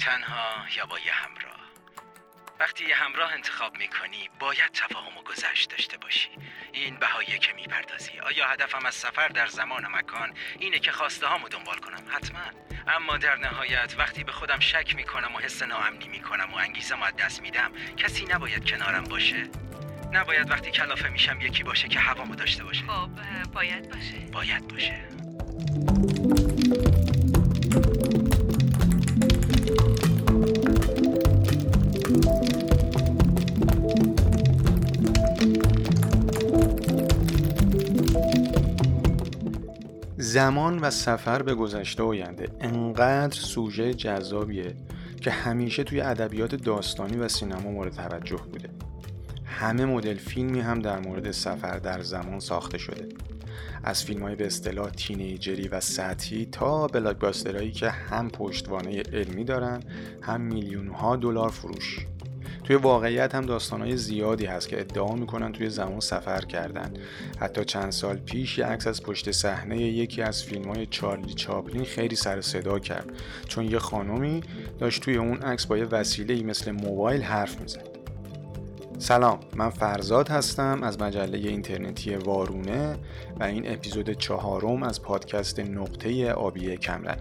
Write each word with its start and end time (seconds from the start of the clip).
تنها 0.00 0.68
یا 0.76 0.86
با 0.86 0.98
یه 0.98 1.12
همراه؟ 1.12 1.60
وقتی 2.60 2.84
یه 2.84 2.94
همراه 2.96 3.32
انتخاب 3.32 3.76
می‌کنی 3.76 4.30
باید 4.38 4.72
تفاهم 4.72 5.18
و 5.18 5.22
گذشت 5.22 5.70
داشته 5.70 5.96
باشی. 5.96 6.28
این 6.72 6.96
بهاییه 6.96 7.38
که 7.38 7.52
می‌پردازی. 7.52 8.20
آیا 8.20 8.46
هدفم 8.46 8.86
از 8.86 8.94
سفر 8.94 9.28
در 9.28 9.46
زمان 9.46 9.84
و 9.84 9.88
مکان 9.88 10.34
اینه 10.58 10.78
که 10.78 10.92
خواسته 10.92 11.26
هامو 11.26 11.48
دنبال 11.48 11.78
کنم؟ 11.78 12.04
حتما. 12.08 12.40
اما 12.88 13.16
در 13.16 13.36
نهایت 13.36 13.94
وقتی 13.98 14.24
به 14.24 14.32
خودم 14.32 14.60
شک 14.60 14.96
می‌کنم 14.96 15.34
و 15.34 15.38
حس 15.38 15.62
ناامنی 15.62 16.08
می‌کنم 16.08 16.52
و 16.52 16.56
انگیزم 16.56 17.02
از 17.02 17.16
دست 17.16 17.42
میدم 17.42 17.72
کسی 17.96 18.24
نباید 18.24 18.70
کنارم 18.70 19.04
باشه. 19.04 19.48
نباید 20.12 20.50
وقتی 20.50 20.70
کلافه 20.70 21.08
میشم 21.08 21.40
یکی 21.40 21.62
باشه 21.62 21.88
که 21.88 21.98
هوامو 21.98 22.34
داشته 22.34 22.64
باشه. 22.64 22.86
خب 22.86 23.10
باید 23.52 23.90
باشه. 23.90 24.18
باید 24.32 24.68
باشه. 24.68 25.08
زمان 40.30 40.78
و 40.78 40.90
سفر 40.90 41.42
به 41.42 41.54
گذشته 41.54 42.02
آینده 42.02 42.48
انقدر 42.60 43.40
سوژه 43.40 43.94
جذابیه 43.94 44.74
که 45.20 45.30
همیشه 45.30 45.84
توی 45.84 46.00
ادبیات 46.00 46.54
داستانی 46.54 47.16
و 47.16 47.28
سینما 47.28 47.70
مورد 47.70 47.92
توجه 47.92 48.36
بوده. 48.36 48.68
همه 49.44 49.84
مدل 49.84 50.14
فیلمی 50.14 50.60
هم 50.60 50.78
در 50.78 50.98
مورد 50.98 51.30
سفر 51.30 51.78
در 51.78 52.02
زمان 52.02 52.40
ساخته 52.40 52.78
شده. 52.78 53.08
از 53.84 54.04
فیلم 54.04 54.22
های 54.22 54.36
به 54.36 54.46
اصطلاح 54.46 54.90
تینیجری 54.90 55.68
و 55.68 55.80
سطحی 55.80 56.46
تا 56.46 56.86
بلاکباسترهایی 56.86 57.72
که 57.72 57.90
هم 57.90 58.30
پشتوانه 58.30 59.02
علمی 59.12 59.44
دارن 59.44 59.82
هم 60.22 60.40
میلیون 60.40 60.88
ها 60.88 61.16
دلار 61.16 61.50
فروش. 61.50 62.06
توی 62.70 62.78
واقعیت 62.78 63.34
هم 63.34 63.46
داستانهای 63.46 63.96
زیادی 63.96 64.46
هست 64.46 64.68
که 64.68 64.80
ادعا 64.80 65.14
می‌کنن 65.14 65.52
توی 65.52 65.70
زمان 65.70 66.00
سفر 66.00 66.40
کردن. 66.40 66.92
حتی 67.38 67.64
چند 67.64 67.92
سال 67.92 68.16
پیش 68.16 68.58
یه 68.58 68.66
عکس 68.66 68.86
از 68.86 69.02
پشت 69.02 69.30
صحنه 69.30 69.78
یکی 69.78 70.22
از 70.22 70.44
فیلم 70.44 70.68
های 70.68 70.86
چارلی 70.86 71.34
چاپلین 71.34 71.84
خیلی 71.84 72.16
سر 72.16 72.40
صدا 72.40 72.78
کرد. 72.78 73.12
چون 73.48 73.70
یه 73.70 73.78
خانومی 73.78 74.40
داشت 74.78 75.02
توی 75.02 75.16
اون 75.16 75.38
عکس 75.38 75.66
با 75.66 75.78
یه 75.78 75.84
وسیله 75.84 76.34
ای 76.34 76.42
مثل 76.42 76.70
موبایل 76.70 77.22
حرف 77.22 77.60
می‌زد. 77.60 77.88
سلام 78.98 79.40
من 79.56 79.70
فرزاد 79.70 80.28
هستم 80.28 80.82
از 80.82 81.00
مجله 81.00 81.38
اینترنتی 81.38 82.14
وارونه 82.14 82.96
و 83.40 83.44
این 83.44 83.72
اپیزود 83.72 84.10
چهارم 84.10 84.82
از 84.82 85.02
پادکست 85.02 85.60
نقطه 85.60 86.30
آبی 86.32 86.76
کمرنگ. 86.76 87.20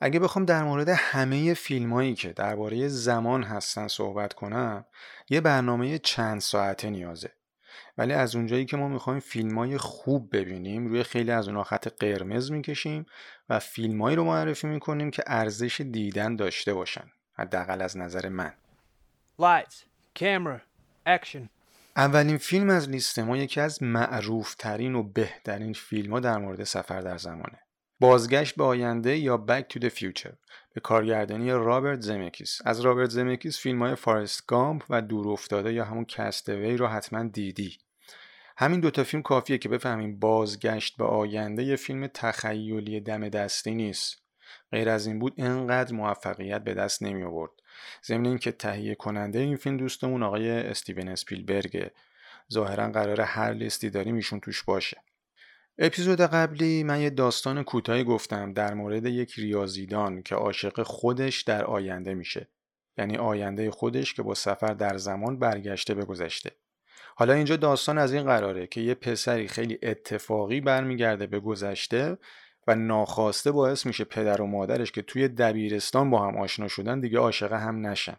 اگه 0.00 0.20
بخوام 0.20 0.44
در 0.44 0.62
مورد 0.62 0.88
همه 0.88 1.54
فیلمایی 1.54 2.14
که 2.14 2.32
درباره 2.32 2.88
زمان 2.88 3.42
هستن 3.42 3.88
صحبت 3.88 4.32
کنم 4.32 4.84
یه 5.30 5.40
برنامه 5.40 5.98
چند 5.98 6.40
ساعته 6.40 6.90
نیازه. 6.90 7.32
ولی 7.98 8.12
از 8.12 8.36
اونجایی 8.36 8.64
که 8.64 8.76
ما 8.76 8.88
می‌خوایم 8.88 9.20
فیلمای 9.20 9.78
خوب 9.78 10.36
ببینیم 10.36 10.86
روی 10.86 11.02
خیلی 11.02 11.30
از 11.30 11.48
اونها 11.48 11.64
خط 11.64 11.88
قرمز 11.88 12.50
می‌کشیم 12.50 13.06
و 13.48 13.58
فیلمایی 13.58 14.16
رو 14.16 14.24
معرفی 14.24 14.66
می‌کنیم 14.66 15.10
که 15.10 15.22
ارزش 15.26 15.80
دیدن 15.80 16.36
داشته 16.36 16.74
باشن 16.74 17.10
حداقل 17.32 17.82
از 17.82 17.96
نظر 17.96 18.28
من. 18.28 18.52
Lights, 19.40 19.84
camera, 20.18 20.60
action. 21.06 21.48
اولین 21.96 22.38
فیلم 22.38 22.70
از 22.70 22.88
لیست 22.88 23.18
ما 23.18 23.36
یکی 23.36 23.60
از 23.60 23.82
معروف 23.82 24.54
ترین 24.54 24.94
و 24.94 25.02
بهترین 25.02 25.72
فیلم 25.72 26.12
ها 26.12 26.20
در 26.20 26.38
مورد 26.38 26.64
سفر 26.64 27.00
در 27.00 27.18
زمانه. 27.18 27.58
بازگشت 28.00 28.54
به 28.56 28.64
آینده 28.64 29.16
یا 29.16 29.44
Back 29.48 29.74
to 29.74 29.80
the 29.82 29.88
Future 29.88 30.32
به 30.74 30.80
کارگردانی 30.80 31.50
رابرت 31.50 32.00
زمکیس 32.00 32.58
از 32.64 32.80
رابرت 32.80 33.10
زمکیس 33.10 33.58
فیلم 33.58 33.82
های 33.82 33.94
فارست 33.94 34.46
گامپ 34.46 34.84
و 34.90 35.02
دور 35.02 35.28
افتاده 35.28 35.72
یا 35.72 35.84
همون 35.84 36.04
کستوی 36.04 36.76
رو 36.76 36.86
حتما 36.86 37.24
دیدی. 37.24 37.78
همین 38.56 38.80
دوتا 38.80 39.04
فیلم 39.04 39.22
کافیه 39.22 39.58
که 39.58 39.68
بفهمیم 39.68 40.18
بازگشت 40.18 40.96
به 40.96 41.04
آینده 41.04 41.64
یه 41.64 41.76
فیلم 41.76 42.06
تخیلی 42.06 43.00
دم 43.00 43.28
دستی 43.28 43.74
نیست. 43.74 44.16
غیر 44.72 44.88
از 44.88 45.06
این 45.06 45.18
بود 45.18 45.34
انقدر 45.38 45.94
موفقیت 45.94 46.64
به 46.64 46.74
دست 46.74 47.02
نمی 47.02 47.22
آورد. 47.22 47.52
ضمن 48.06 48.26
اینکه 48.26 48.52
تهیه 48.52 48.94
کننده 48.94 49.38
این 49.38 49.56
فیلم 49.56 49.76
دوستمون 49.76 50.22
آقای 50.22 50.50
استیون 50.50 51.08
اسپیلبرگه 51.08 51.90
ظاهرا 52.52 52.90
قرار 52.90 53.20
هر 53.20 53.52
لیستی 53.52 53.90
داریم 53.90 54.14
ایشون 54.14 54.40
توش 54.40 54.62
باشه. 54.62 55.02
اپیزود 55.82 56.20
قبلی 56.20 56.84
من 56.84 57.00
یه 57.00 57.10
داستان 57.10 57.62
کوتاهی 57.62 58.04
گفتم 58.04 58.52
در 58.52 58.74
مورد 58.74 59.06
یک 59.06 59.34
ریاضیدان 59.34 60.22
که 60.22 60.34
عاشق 60.34 60.82
خودش 60.82 61.42
در 61.42 61.64
آینده 61.64 62.14
میشه. 62.14 62.48
یعنی 62.98 63.16
آینده 63.16 63.70
خودش 63.70 64.14
که 64.14 64.22
با 64.22 64.34
سفر 64.34 64.74
در 64.74 64.96
زمان 64.96 65.38
برگشته 65.38 65.94
به 65.94 66.04
گذشته. 66.04 66.50
حالا 67.16 67.32
اینجا 67.32 67.56
داستان 67.56 67.98
از 67.98 68.12
این 68.12 68.22
قراره 68.22 68.66
که 68.66 68.80
یه 68.80 68.94
پسری 68.94 69.48
خیلی 69.48 69.78
اتفاقی 69.82 70.60
برمیگرده 70.60 71.26
به 71.26 71.40
گذشته 71.40 72.18
و 72.66 72.74
ناخواسته 72.74 73.52
باعث 73.52 73.86
میشه 73.86 74.04
پدر 74.04 74.42
و 74.42 74.46
مادرش 74.46 74.92
که 74.92 75.02
توی 75.02 75.28
دبیرستان 75.28 76.10
با 76.10 76.26
هم 76.26 76.36
آشنا 76.36 76.68
شدن 76.68 77.00
دیگه 77.00 77.18
عاشق 77.18 77.52
هم 77.52 77.86
نشن. 77.86 78.16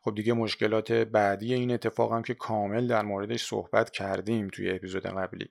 خب 0.00 0.14
دیگه 0.14 0.32
مشکلات 0.32 0.92
بعدی 0.92 1.54
این 1.54 1.70
اتفاق 1.70 2.12
هم 2.12 2.22
که 2.22 2.34
کامل 2.34 2.86
در 2.86 3.02
موردش 3.02 3.44
صحبت 3.44 3.90
کردیم 3.90 4.48
توی 4.48 4.70
اپیزود 4.70 5.06
قبلی. 5.06 5.48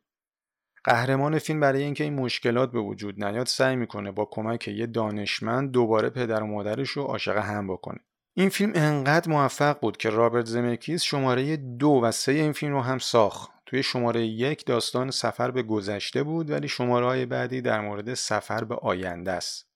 قهرمان 0.87 1.39
فیلم 1.39 1.59
برای 1.59 1.83
اینکه 1.83 2.03
این 2.03 2.13
مشکلات 2.13 2.71
به 2.71 2.79
وجود 2.79 3.23
نیاد 3.23 3.47
سعی 3.47 3.75
می‌کنه 3.75 4.11
با 4.11 4.25
کمک 4.31 4.67
یه 4.67 4.85
دانشمند 4.85 5.71
دوباره 5.71 6.09
پدر 6.09 6.43
و 6.43 6.47
مادرش 6.47 6.89
رو 6.89 7.03
عاشق 7.03 7.37
هم 7.37 7.67
بکنه. 7.67 7.99
این 8.33 8.49
فیلم 8.49 8.71
انقدر 8.75 9.31
موفق 9.31 9.79
بود 9.79 9.97
که 9.97 10.09
رابرت 10.09 10.45
زمکیس 10.45 11.03
شماره 11.03 11.57
دو 11.57 12.01
و 12.03 12.11
سه 12.11 12.31
این 12.31 12.51
فیلم 12.51 12.73
رو 12.73 12.81
هم 12.81 12.97
ساخت. 12.97 13.51
توی 13.65 13.83
شماره 13.83 14.25
یک 14.25 14.65
داستان 14.65 15.11
سفر 15.11 15.51
به 15.51 15.63
گذشته 15.63 16.23
بود 16.23 16.51
ولی 16.51 16.67
شماره 16.67 17.05
های 17.05 17.25
بعدی 17.25 17.61
در 17.61 17.81
مورد 17.81 18.13
سفر 18.13 18.63
به 18.63 18.75
آینده 18.75 19.31
است. 19.31 19.67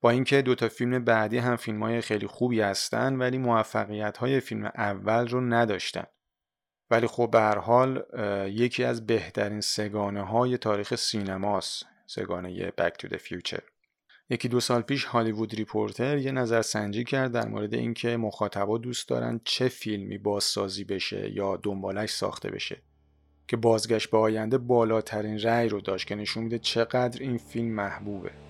با 0.00 0.10
اینکه 0.10 0.42
دو 0.42 0.54
تا 0.54 0.68
فیلم 0.68 1.04
بعدی 1.04 1.38
هم 1.38 1.56
فیلم 1.56 1.82
های 1.82 2.00
خیلی 2.00 2.26
خوبی 2.26 2.60
هستن 2.60 3.16
ولی 3.16 3.38
موفقیت 3.38 4.16
های 4.16 4.40
فیلم 4.40 4.64
اول 4.64 5.28
رو 5.28 5.40
نداشتن. 5.40 6.04
ولی 6.90 7.06
خب 7.06 7.28
به 7.32 7.40
هر 7.40 7.58
حال 7.58 8.02
یکی 8.50 8.84
از 8.84 9.06
بهترین 9.06 9.60
سگانه 9.60 10.22
های 10.22 10.58
تاریخ 10.58 10.94
سینماست 10.94 11.86
سگانه 12.06 12.70
Back 12.70 12.92
to 13.02 13.08
the 13.08 13.18
Future. 13.18 13.62
یکی 14.30 14.48
دو 14.48 14.60
سال 14.60 14.82
پیش 14.82 15.04
هالیوود 15.04 15.54
ریپورتر 15.54 16.18
یه 16.18 16.32
نظر 16.32 16.62
سنجی 16.62 17.04
کرد 17.04 17.32
در 17.32 17.48
مورد 17.48 17.74
اینکه 17.74 18.16
مخاطبا 18.16 18.78
دوست 18.78 19.08
دارن 19.08 19.40
چه 19.44 19.68
فیلمی 19.68 20.18
بازسازی 20.18 20.84
بشه 20.84 21.30
یا 21.32 21.56
دنبالش 21.56 22.10
ساخته 22.10 22.50
بشه. 22.50 22.82
که 23.48 23.56
بازگشت 23.56 24.10
به 24.10 24.18
آینده 24.18 24.58
بالاترین 24.58 25.38
رأی 25.38 25.68
رو 25.68 25.80
داشت 25.80 26.06
که 26.06 26.14
نشون 26.14 26.44
میده 26.44 26.58
چقدر 26.58 27.22
این 27.22 27.38
فیلم 27.38 27.74
محبوبه. 27.74 28.47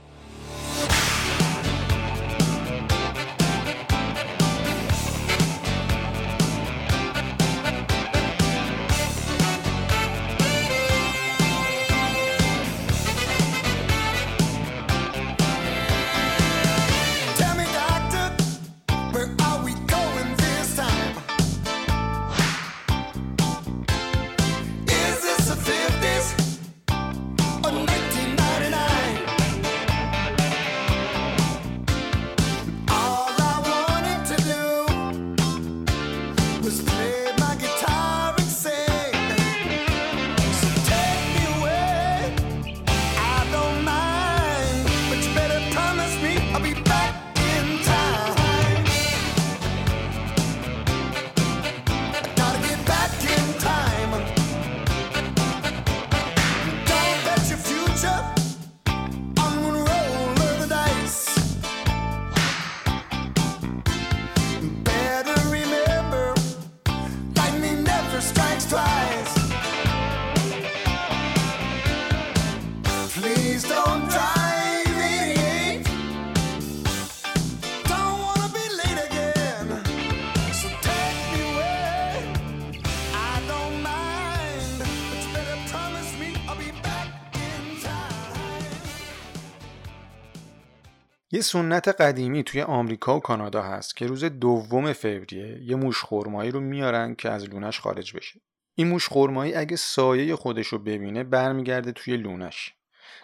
سنت 91.48 91.88
قدیمی 91.88 92.44
توی 92.44 92.62
آمریکا 92.62 93.16
و 93.16 93.20
کانادا 93.20 93.62
هست 93.62 93.96
که 93.96 94.06
روز 94.06 94.24
دوم 94.24 94.92
فوریه 94.92 95.62
یه 95.62 95.76
موش 95.76 96.04
خرمایی 96.04 96.50
رو 96.50 96.60
میارن 96.60 97.14
که 97.14 97.30
از 97.30 97.44
لونش 97.44 97.80
خارج 97.80 98.16
بشه. 98.16 98.40
این 98.74 98.88
موش 98.88 99.08
خرمایی 99.08 99.54
اگه 99.54 99.76
سایه 99.76 100.36
خودش 100.36 100.66
رو 100.66 100.78
ببینه 100.78 101.24
برمیگرده 101.24 101.92
توی 101.92 102.16
لونش. 102.16 102.74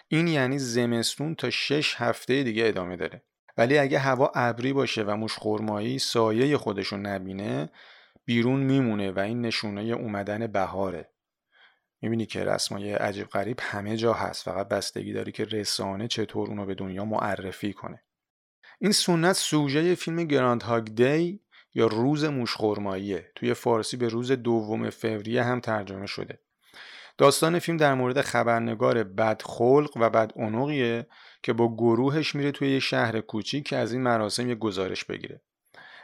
این 0.07 0.27
یعنی 0.27 0.59
زمستون 0.59 1.35
تا 1.35 1.49
6 1.49 1.95
هفته 1.97 2.43
دیگه 2.43 2.67
ادامه 2.67 2.95
داره. 2.95 3.21
ولی 3.57 3.77
اگه 3.77 3.99
هوا 3.99 4.31
ابری 4.35 4.73
باشه 4.73 5.03
و 5.03 5.15
موش 5.15 5.37
خرمایی 5.37 5.99
سایه 5.99 6.57
خودش 6.57 6.87
رو 6.87 6.97
نبینه 6.97 7.69
بیرون 8.25 8.59
میمونه 8.59 9.11
و 9.11 9.19
این 9.19 9.41
نشونه 9.41 9.81
اومدن 9.81 10.47
بهاره. 10.47 11.09
می‌بینی 12.01 12.25
که 12.25 12.43
رسمای 12.45 12.93
عجیب 12.93 13.27
غریب 13.27 13.59
همه 13.61 13.97
جا 13.97 14.13
هست 14.13 14.43
فقط 14.43 14.67
بستگی 14.67 15.13
داری 15.13 15.31
که 15.31 15.45
رسانه 15.45 16.07
چطور 16.07 16.47
اونو 16.47 16.65
به 16.65 16.75
دنیا 16.75 17.05
معرفی 17.05 17.73
کنه 17.73 18.04
این 18.79 18.91
سنت 18.91 19.35
سوژه 19.35 19.95
فیلم 19.95 20.23
گراند 20.23 20.63
هاگ 20.63 20.83
دی 20.85 21.39
یا 21.73 21.87
روز 21.87 22.23
موشخورماییه 22.23 23.31
توی 23.35 23.53
فارسی 23.53 23.97
به 23.97 24.07
روز 24.07 24.31
دوم 24.31 24.89
فوریه 24.89 25.43
هم 25.43 25.59
ترجمه 25.59 26.05
شده. 26.05 26.39
داستان 27.17 27.59
فیلم 27.59 27.77
در 27.77 27.93
مورد 27.93 28.21
خبرنگار 28.21 29.03
بدخلق 29.03 29.91
و 29.95 30.09
بد 30.09 30.33
که 31.43 31.53
با 31.53 31.75
گروهش 31.75 32.35
میره 32.35 32.51
توی 32.51 32.73
یه 32.73 32.79
شهر 32.79 33.21
کوچیک 33.21 33.67
که 33.67 33.77
از 33.77 33.93
این 33.93 34.01
مراسم 34.01 34.49
یه 34.49 34.55
گزارش 34.55 35.05
بگیره. 35.05 35.41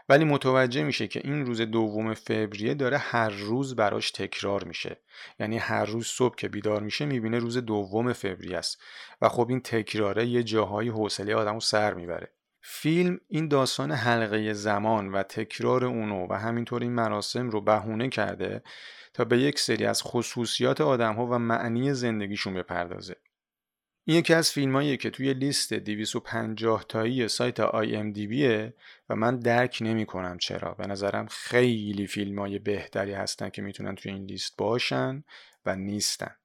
ولی 0.09 0.25
متوجه 0.25 0.83
میشه 0.83 1.07
که 1.07 1.21
این 1.23 1.45
روز 1.45 1.61
دوم 1.61 2.13
فوریه 2.13 2.73
داره 2.73 2.97
هر 2.97 3.29
روز 3.29 3.75
براش 3.75 4.11
تکرار 4.11 4.63
میشه. 4.63 4.97
یعنی 5.39 5.57
هر 5.57 5.85
روز 5.85 6.07
صبح 6.07 6.35
که 6.35 6.47
بیدار 6.47 6.81
میشه 6.81 7.05
می‌بینه 7.05 7.39
روز 7.39 7.57
دوم 7.57 8.13
فوریه 8.13 8.57
است. 8.57 8.81
و 9.21 9.29
خب 9.29 9.45
این 9.49 9.59
تکراره 9.59 10.25
یه 10.25 10.43
جاهایی 10.43 10.89
حوصله 10.89 11.35
آدمو 11.35 11.59
سر 11.59 11.93
می‌بره. 11.93 12.31
فیلم 12.61 13.19
این 13.27 13.47
داستان 13.47 13.91
حلقه 13.91 14.53
زمان 14.53 15.11
و 15.11 15.23
تکرار 15.23 15.85
اونو 15.85 16.27
و 16.29 16.33
همینطور 16.33 16.81
این 16.81 16.91
مراسم 16.91 17.49
رو 17.49 17.61
بهونه 17.61 18.09
کرده 18.09 18.63
تا 19.13 19.25
به 19.25 19.39
یک 19.39 19.59
سری 19.59 19.85
از 19.85 20.01
خصوصیات 20.03 20.81
آدمها 20.81 21.25
و 21.25 21.39
معنی 21.39 21.93
زندگیشون 21.93 22.53
بپردازه. 22.53 23.15
این 24.05 24.17
یکی 24.17 24.33
از 24.33 24.51
فیلماییه 24.51 24.97
که 24.97 25.09
توی 25.09 25.33
لیست 25.33 25.73
250 25.73 26.85
تایی 26.89 27.27
سایت 27.27 27.61
بیه 28.13 28.73
و 29.09 29.15
من 29.15 29.39
درک 29.39 29.77
نمی 29.81 30.05
کنم 30.05 30.37
چرا. 30.37 30.73
به 30.73 30.87
نظرم 30.87 31.27
خیلی 31.27 32.07
فیلم 32.07 32.39
های 32.39 32.59
بهتری 32.59 33.13
هستن 33.13 33.49
که 33.49 33.61
می‌تونن 33.61 33.95
توی 33.95 34.11
این 34.11 34.25
لیست 34.25 34.57
باشن 34.57 35.23
و 35.65 35.75
نیستن. 35.75 36.35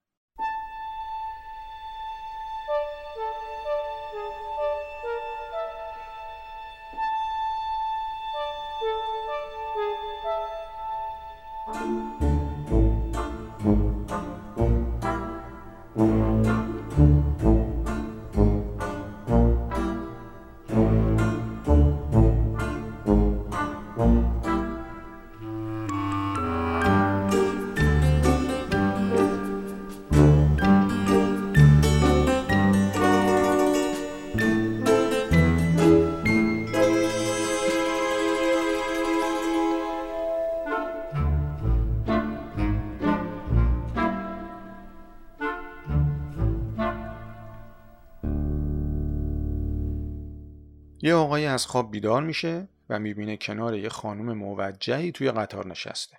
یه 51.06 51.14
آقایی 51.14 51.47
از 51.47 51.67
خواب 51.67 51.91
بیدار 51.91 52.23
میشه 52.23 52.69
و 52.88 52.99
می‌بینه 52.99 53.37
کنار 53.37 53.75
یه 53.75 53.88
خانم 53.88 54.32
موجهی 54.32 55.12
توی 55.12 55.31
قطار 55.31 55.67
نشسته. 55.67 56.17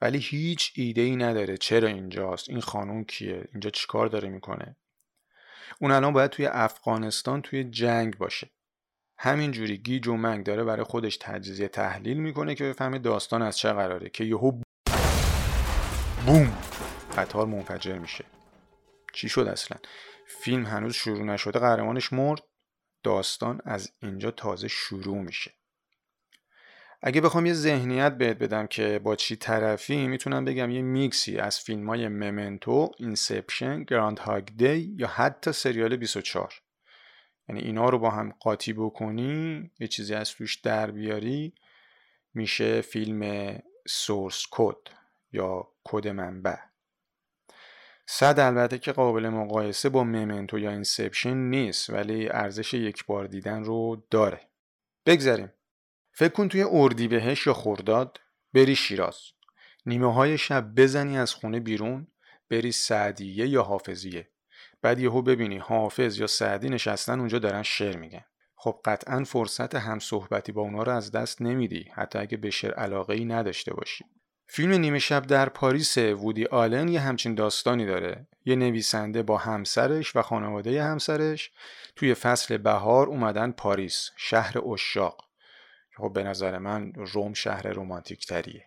ولی 0.00 0.18
هیچ 0.18 0.72
ایده 0.76 1.00
ای 1.00 1.16
نداره 1.16 1.56
چرا 1.56 1.88
اینجاست 1.88 2.48
این 2.48 2.60
خانم 2.60 3.04
کیه 3.04 3.48
اینجا 3.52 3.70
چیکار 3.70 4.06
داره 4.06 4.28
می‌کنه. 4.28 4.76
اون 5.80 5.90
الان 5.90 6.12
باید 6.12 6.30
توی 6.30 6.46
افغانستان 6.46 7.42
توی 7.42 7.64
جنگ 7.64 8.18
باشه. 8.18 8.50
همینجوری 9.18 9.78
گیج 9.78 10.08
و 10.08 10.16
منگ 10.16 10.46
داره 10.46 10.64
برای 10.64 10.84
خودش 10.84 11.16
تجزیه 11.20 11.68
تحلیل 11.68 12.16
می‌کنه 12.16 12.54
که 12.54 12.64
بفهمه 12.64 12.98
داستان 12.98 13.42
از 13.42 13.58
چه 13.58 13.72
قراره 13.72 14.08
که 14.08 14.24
یهو 14.24 14.60
بوم. 16.26 16.52
قطار 17.16 17.46
منفجر 17.46 17.98
میشه. 17.98 18.24
چی 19.12 19.28
شد 19.28 19.46
اصلا؟ 19.46 19.78
فیلم 20.26 20.66
هنوز 20.66 20.94
شروع 20.94 21.22
نشده 21.24 21.58
قهرمانش 21.58 22.12
مرد. 22.12 22.42
داستان 23.04 23.60
از 23.64 23.92
اینجا 24.02 24.30
تازه 24.30 24.68
شروع 24.68 25.18
میشه. 25.18 25.50
اگه 27.02 27.20
بخوام 27.20 27.46
یه 27.46 27.52
ذهنیت 27.52 28.18
بهت 28.18 28.38
بدم 28.38 28.66
که 28.66 28.98
با 28.98 29.16
چی 29.16 29.36
طرفی 29.36 30.06
می‌تونم 30.06 30.44
بگم 30.44 30.70
یه 30.70 30.82
میکسی 30.82 31.38
از 31.38 31.60
فیلم 31.60 31.88
های 31.88 32.08
Memento، 32.08 32.90
Inception، 32.98 33.82
Groundhog 33.82 34.44
Day 34.56 34.94
یا 34.98 35.06
حتی 35.06 35.52
سریال 35.52 35.96
24 35.96 36.54
یعنی 37.48 37.60
اینا 37.60 37.88
رو 37.88 37.98
با 37.98 38.10
هم 38.10 38.34
قاطی 38.40 38.72
بکنی 38.72 39.70
یه 39.78 39.88
چیزی 39.88 40.14
از 40.14 40.30
توش 40.30 40.56
در 40.56 40.90
بیاری 40.90 41.52
میشه 42.34 42.80
فیلم 42.80 43.52
Source 43.88 44.46
Code 44.50 44.76
یا 45.32 45.68
کد 45.84 46.08
منبع. 46.08 46.56
صد 48.06 48.38
البته 48.38 48.78
که 48.78 48.92
قابل 48.92 49.28
مقایسه 49.28 49.88
با 49.88 50.04
Memento 50.04 50.58
یا 50.58 50.70
Inception 50.70 51.36
نیست 51.36 51.90
ولی 51.90 52.28
ارزش 52.28 52.74
یک 52.74 53.06
بار 53.06 53.26
دیدن 53.26 53.64
رو 53.64 54.06
داره. 54.10 54.40
بگذریم. 55.06 55.52
فکر 56.12 56.32
کن 56.32 56.48
توی 56.48 56.62
اردیبهشت 56.62 57.46
یا 57.46 57.54
خرداد 57.54 58.20
بری 58.54 58.76
شیراز. 58.76 59.20
نیمه 59.86 60.14
های 60.14 60.38
شب 60.38 60.74
بزنی 60.74 61.18
از 61.18 61.34
خونه 61.34 61.60
بیرون 61.60 62.06
بری 62.50 62.72
سعدیه 62.72 63.48
یا 63.48 63.62
حافظیه. 63.62 64.28
بعد 64.82 65.00
یهو 65.00 65.22
ببینی 65.22 65.58
حافظ 65.58 66.18
یا 66.18 66.26
سعدی 66.26 66.68
نشستن 66.68 67.18
اونجا 67.18 67.38
دارن 67.38 67.62
شعر 67.62 67.96
میگن. 67.96 68.24
خب 68.54 68.80
قطعا 68.84 69.24
فرصت 69.24 69.74
هم 69.74 69.98
صحبتی 69.98 70.52
با 70.52 70.62
اونا 70.62 70.82
رو 70.82 70.92
از 70.92 71.10
دست 71.10 71.42
نمیدی 71.42 71.90
حتی 71.94 72.18
اگه 72.18 72.36
به 72.36 72.50
شعر 72.50 72.74
علاقه 72.74 73.14
ای 73.14 73.24
نداشته 73.24 73.74
باشی. 73.74 74.04
فیلم 74.46 74.72
نیمه 74.72 74.98
شب 74.98 75.26
در 75.26 75.48
پاریس 75.48 75.98
وودی 75.98 76.44
آلن 76.44 76.88
یه 76.88 77.00
همچین 77.00 77.34
داستانی 77.34 77.86
داره. 77.86 78.26
یه 78.44 78.56
نویسنده 78.56 79.22
با 79.22 79.38
همسرش 79.38 80.16
و 80.16 80.22
خانواده 80.22 80.82
همسرش 80.82 81.50
توی 81.96 82.14
فصل 82.14 82.56
بهار 82.56 83.06
اومدن 83.06 83.50
پاریس 83.50 84.10
شهر 84.16 84.58
عشاق. 84.68 85.24
خب 85.96 86.12
به 86.12 86.22
نظر 86.22 86.58
من 86.58 86.92
رم 86.94 87.32
شهر 87.32 87.66
رومانتیک 87.68 88.26
تریه 88.26 88.64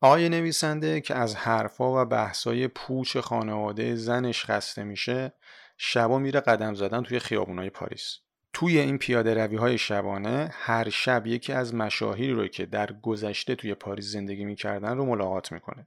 آقای 0.00 0.28
نویسنده 0.28 1.00
که 1.00 1.14
از 1.14 1.36
حرفا 1.36 2.02
و 2.02 2.04
بحثای 2.04 2.68
پوچ 2.68 3.16
خانواده 3.16 3.96
زنش 3.96 4.44
خسته 4.44 4.84
میشه 4.84 5.32
شبا 5.76 6.18
میره 6.18 6.40
قدم 6.40 6.74
زدن 6.74 7.02
توی 7.02 7.18
خیابونای 7.18 7.70
پاریس. 7.70 8.18
توی 8.54 8.78
این 8.78 8.98
پیاده 8.98 9.34
روی 9.34 9.56
های 9.56 9.78
شبانه 9.78 10.50
هر 10.52 10.88
شب 10.88 11.26
یکی 11.26 11.52
از 11.52 11.74
مشاهیری 11.74 12.32
رو 12.32 12.48
که 12.48 12.66
در 12.66 12.92
گذشته 13.02 13.54
توی 13.54 13.74
پاریس 13.74 14.04
زندگی 14.04 14.44
می‌کردن 14.44 14.96
رو 14.96 15.06
ملاقات 15.06 15.52
می‌کنه. 15.52 15.86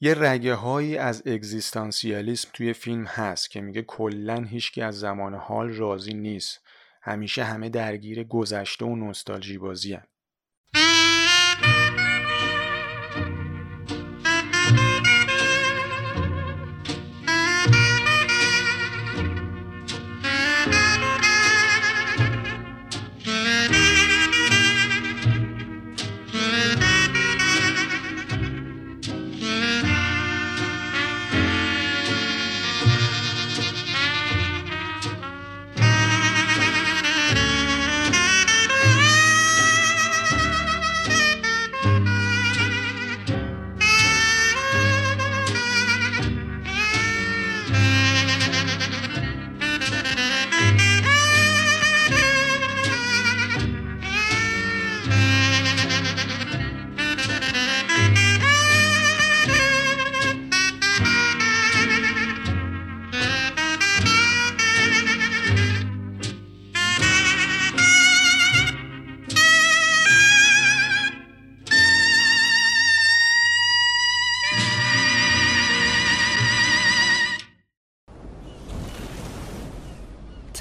یه 0.00 0.14
رگه 0.18 0.54
هایی 0.54 0.96
از 0.96 1.22
اگزیستانسیالیسم 1.26 2.50
توی 2.52 2.72
فیلم 2.72 3.04
هست 3.04 3.50
که 3.50 3.60
میگه 3.60 3.82
کلا 3.82 4.44
هیچکی 4.50 4.82
از 4.82 4.98
زمان 4.98 5.34
حال 5.34 5.72
راضی 5.72 6.14
نیست. 6.14 6.60
همیشه 7.02 7.44
همه 7.44 7.68
درگیر 7.68 8.24
گذشته 8.24 8.84
و 8.84 8.96
نوستالژی 8.96 9.58
بازی 9.58 9.98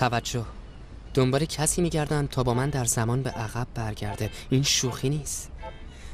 توجه. 0.01 0.45
دنبال 1.13 1.45
کسی 1.45 1.81
میگردم 1.81 2.27
تا 2.27 2.43
با 2.43 2.53
من 2.53 2.69
در 2.69 2.85
زمان 2.85 3.23
به 3.23 3.29
عقب 3.29 3.67
برگرده. 3.73 4.29
این 4.49 4.63
شوخی 4.63 5.09
نیست. 5.09 5.51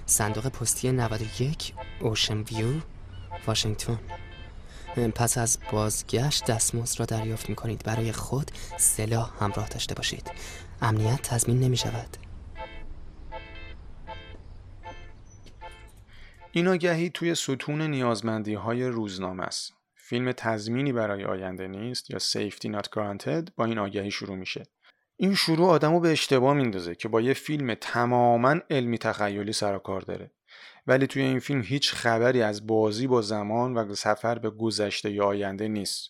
صندوق 0.05 0.47
پستی 0.47 0.91
91 0.91 1.73
اوشن 1.99 2.37
ویو 2.37 2.81
واشنگتن. 3.47 3.99
پس 5.15 5.37
از 5.37 5.57
بازگشت 5.71 6.45
دستمزد 6.45 6.99
را 6.99 7.05
دریافت 7.05 7.49
می 7.49 7.55
کنید 7.55 7.83
برای 7.85 8.11
خود 8.11 8.51
سلاح 8.77 9.31
همراه 9.39 9.67
داشته 9.67 9.95
باشید. 9.95 10.31
امنیت 10.81 11.21
تضمین 11.21 11.59
نمی 11.59 11.77
شود 11.77 12.17
این 16.51 16.67
آگهی 16.67 17.09
توی 17.09 17.35
ستون 17.35 17.81
نیازمندی 17.81 18.53
های 18.53 18.83
روزنامه 18.83 19.43
است. 19.43 19.76
فیلم 20.09 20.31
تضمینی 20.31 20.93
برای 20.93 21.23
آینده 21.23 21.67
نیست 21.67 22.11
یا 22.11 22.19
Safety 22.19 22.65
Not 22.75 22.85
Granted 22.85 23.51
با 23.55 23.65
این 23.65 23.79
آگهی 23.79 24.11
شروع 24.11 24.35
میشه. 24.35 24.63
این 25.17 25.35
شروع 25.35 25.69
آدمو 25.69 25.99
به 25.99 26.11
اشتباه 26.11 26.53
میندازه 26.53 26.95
که 26.95 27.07
با 27.07 27.21
یه 27.21 27.33
فیلم 27.33 27.73
تماما 27.73 28.55
علمی 28.69 28.97
تخیلی 28.97 29.53
سر 29.53 29.77
کار 29.77 30.01
داره. 30.01 30.31
ولی 30.87 31.07
توی 31.07 31.21
این 31.21 31.39
فیلم 31.39 31.61
هیچ 31.61 31.93
خبری 31.93 32.41
از 32.41 32.67
بازی 32.67 33.07
با 33.07 33.21
زمان 33.21 33.73
و 33.73 33.95
سفر 33.95 34.39
به 34.39 34.49
گذشته 34.49 35.11
یا 35.11 35.25
آینده 35.25 35.67
نیست. 35.67 36.09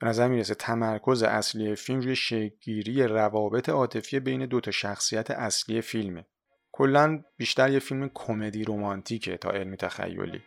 به 0.00 0.06
نظر 0.06 0.28
می‌رسه 0.28 0.54
تمرکز 0.54 1.22
اصلی 1.22 1.74
فیلم 1.74 2.00
روی 2.00 2.16
شکلگیری 2.16 3.02
روابط 3.02 3.68
عاطفی 3.68 4.20
بین 4.20 4.46
دو 4.46 4.60
تا 4.60 4.70
شخصیت 4.70 5.30
اصلی 5.30 5.80
فیلمه. 5.80 6.26
کلا 6.72 7.22
بیشتر 7.36 7.70
یه 7.70 7.78
فیلم 7.78 8.10
کمدی 8.14 8.64
رمانتیکه 8.64 9.36
تا 9.36 9.50
علمی 9.50 9.76
تخیلی. 9.76 10.42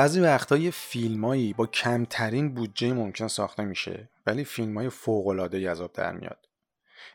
بعضی 0.00 0.20
وقتا 0.20 0.56
یه 0.56 0.70
فیلمایی 0.70 1.52
با 1.52 1.66
کمترین 1.66 2.54
بودجه 2.54 2.92
ممکن 2.92 3.28
ساخته 3.28 3.64
میشه 3.64 4.08
ولی 4.26 4.44
فیلم 4.44 4.78
های 4.78 4.88
فوقلاده 4.88 5.70
از 5.70 5.80
آب 5.80 5.92
در 5.92 6.12
میاد. 6.12 6.48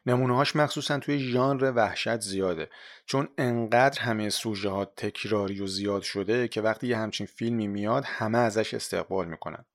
هاش 0.07 0.55
مخصوصا 0.55 0.99
توی 0.99 1.19
ژانر 1.19 1.71
وحشت 1.75 2.19
زیاده 2.19 2.69
چون 3.05 3.27
انقدر 3.37 4.01
همه 4.01 4.29
سوژه 4.29 4.69
ها 4.69 4.85
تکراری 4.85 5.61
و 5.61 5.67
زیاد 5.67 6.01
شده 6.01 6.47
که 6.47 6.61
وقتی 6.61 6.87
یه 6.87 6.97
همچین 6.97 7.27
فیلمی 7.27 7.67
میاد 7.67 8.03
همه 8.05 8.37
ازش 8.37 8.73
استقبال 8.73 9.27
می‌کنن. 9.27 9.65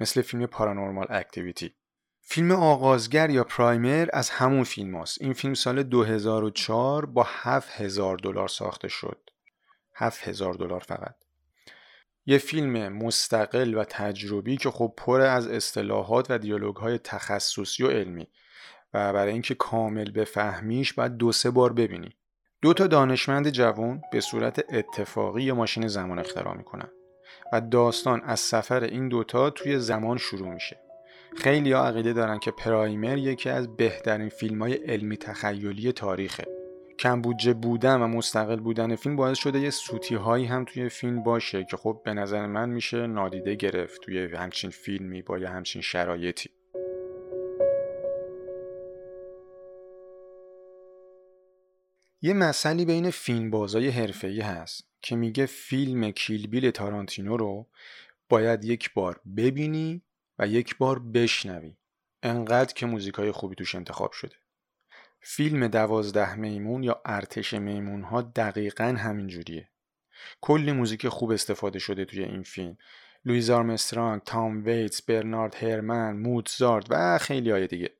مثل 0.00 0.22
فیلم 0.22 0.46
پارانورمال 0.46 1.06
اکتیویتی. 1.10 1.74
فیلم 2.20 2.52
آغازگر 2.52 3.30
یا 3.30 3.44
پرایمر 3.44 4.08
از 4.12 4.30
همون 4.30 4.64
فیلم 4.64 4.96
هاست. 4.96 5.18
این 5.20 5.32
فیلم 5.32 5.54
سال 5.54 5.82
2004 5.82 7.06
با 7.06 7.26
7000 7.28 8.16
دلار 8.18 8.48
ساخته 8.48 8.88
شد. 8.88 9.30
7000 9.94 10.54
دلار 10.54 10.80
فقط. 10.80 11.23
یه 12.26 12.38
فیلم 12.38 12.88
مستقل 12.88 13.74
و 13.74 13.84
تجربی 13.84 14.56
که 14.56 14.70
خب 14.70 14.94
پر 14.96 15.20
از 15.20 15.46
اصطلاحات 15.46 16.26
و 16.30 16.38
دیالوگ 16.38 16.76
های 16.76 16.98
تخصصی 16.98 17.84
و 17.84 17.90
علمی 17.90 18.26
و 18.94 19.12
برای 19.12 19.32
اینکه 19.32 19.54
کامل 19.54 20.10
بفهمیش 20.10 20.92
باید 20.92 21.16
دو 21.16 21.32
سه 21.32 21.50
بار 21.50 21.72
ببینی. 21.72 22.16
دو 22.62 22.74
تا 22.74 22.86
دانشمند 22.86 23.50
جوان 23.50 24.02
به 24.12 24.20
صورت 24.20 24.64
اتفاقی 24.72 25.42
یه 25.42 25.52
ماشین 25.52 25.88
زمان 25.88 26.18
اختراع 26.18 26.56
می‌کنن 26.56 26.88
و 27.52 27.60
داستان 27.60 28.22
از 28.24 28.40
سفر 28.40 28.84
این 28.84 29.08
دوتا 29.08 29.50
توی 29.50 29.78
زمان 29.78 30.16
شروع 30.16 30.48
میشه. 30.48 30.80
خیلی 31.36 31.72
ها 31.72 31.86
عقیده 31.86 32.12
دارن 32.12 32.38
که 32.38 32.50
پرایمر 32.50 33.18
یکی 33.18 33.50
از 33.50 33.76
بهترین 33.76 34.28
فیلم 34.28 34.62
های 34.62 34.74
علمی 34.74 35.16
تخیلی 35.16 35.92
تاریخه. 35.92 36.63
کم 36.98 37.20
بودجه 37.20 37.54
بودن 37.54 38.02
و 38.02 38.06
مستقل 38.06 38.60
بودن 38.60 38.96
فیلم 38.96 39.16
باعث 39.16 39.38
شده 39.38 39.60
یه 39.60 39.70
سوتی 39.70 40.14
هایی 40.14 40.44
هم 40.44 40.64
توی 40.64 40.88
فیلم 40.88 41.22
باشه 41.22 41.64
که 41.64 41.76
خب 41.76 42.00
به 42.04 42.14
نظر 42.14 42.46
من 42.46 42.68
میشه 42.68 43.06
نادیده 43.06 43.54
گرفت 43.54 44.00
توی 44.00 44.34
همچین 44.34 44.70
فیلمی 44.70 45.22
با 45.22 45.38
یه 45.38 45.48
همچین 45.48 45.82
شرایطی. 45.82 46.50
یه 52.22 52.34
مسئله 52.34 52.84
بین 52.84 53.10
فیلم 53.10 53.50
بازای 53.50 53.88
حرفه‌ای 53.88 54.40
هست 54.40 54.88
که 55.02 55.16
میگه 55.16 55.46
فیلم 55.46 56.10
کیلبیل 56.10 56.70
تارانتینو 56.70 57.36
رو 57.36 57.66
باید 58.28 58.64
یک 58.64 58.94
بار 58.94 59.20
ببینی 59.36 60.02
و 60.38 60.46
یک 60.46 60.76
بار 60.76 60.98
بشنوی. 60.98 61.76
انقدر 62.22 62.74
که 62.74 62.86
موزیکای 62.86 63.32
خوبی 63.32 63.54
توش 63.54 63.74
انتخاب 63.74 64.12
شده. 64.12 64.43
فیلم 65.26 65.68
دوازده 65.68 66.34
میمون 66.34 66.82
یا 66.82 67.02
ارتش 67.04 67.54
میمون 67.54 68.02
ها 68.02 68.22
دقیقا 68.22 68.84
همین 68.84 69.26
جوریه. 69.26 69.68
کلی 70.40 70.72
موزیک 70.72 71.08
خوب 71.08 71.30
استفاده 71.30 71.78
شده 71.78 72.04
توی 72.04 72.24
این 72.24 72.42
فیلم. 72.42 72.76
لوییز 73.24 73.50
آرمسترانگ، 73.50 74.20
تام 74.22 74.64
ویتس، 74.64 75.02
برنارد 75.02 75.54
هرمن، 75.54 76.16
موتزارت 76.16 76.86
و 76.90 77.18
خیلی 77.18 77.50
های 77.50 77.66
دیگه. 77.66 77.90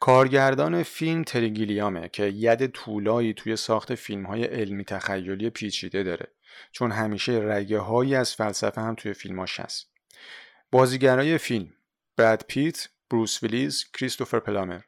کارگردان 0.00 0.82
فیلم 0.82 1.24
تری 1.24 1.52
گیلیامه 1.52 2.08
که 2.08 2.32
ید 2.34 2.66
طولایی 2.66 3.34
توی 3.34 3.56
ساخت 3.56 3.94
فیلم 3.94 4.26
های 4.26 4.44
علمی 4.44 4.84
تخیلی 4.84 5.50
پیچیده 5.50 6.02
داره. 6.02 6.26
چون 6.72 6.90
همیشه 6.90 7.40
رگه 7.42 7.78
هایی 7.78 8.14
از 8.14 8.34
فلسفه 8.34 8.80
هم 8.80 8.94
توی 8.94 9.12
فیلماش 9.12 9.60
هست. 9.60 9.92
بازیگرای 10.70 11.38
فیلم 11.38 11.74
براد 12.16 12.44
پیت، 12.48 12.88
بروس 13.10 13.42
ویلیز، 13.42 13.90
کریستوفر 13.92 14.40
پلامر. 14.40 14.80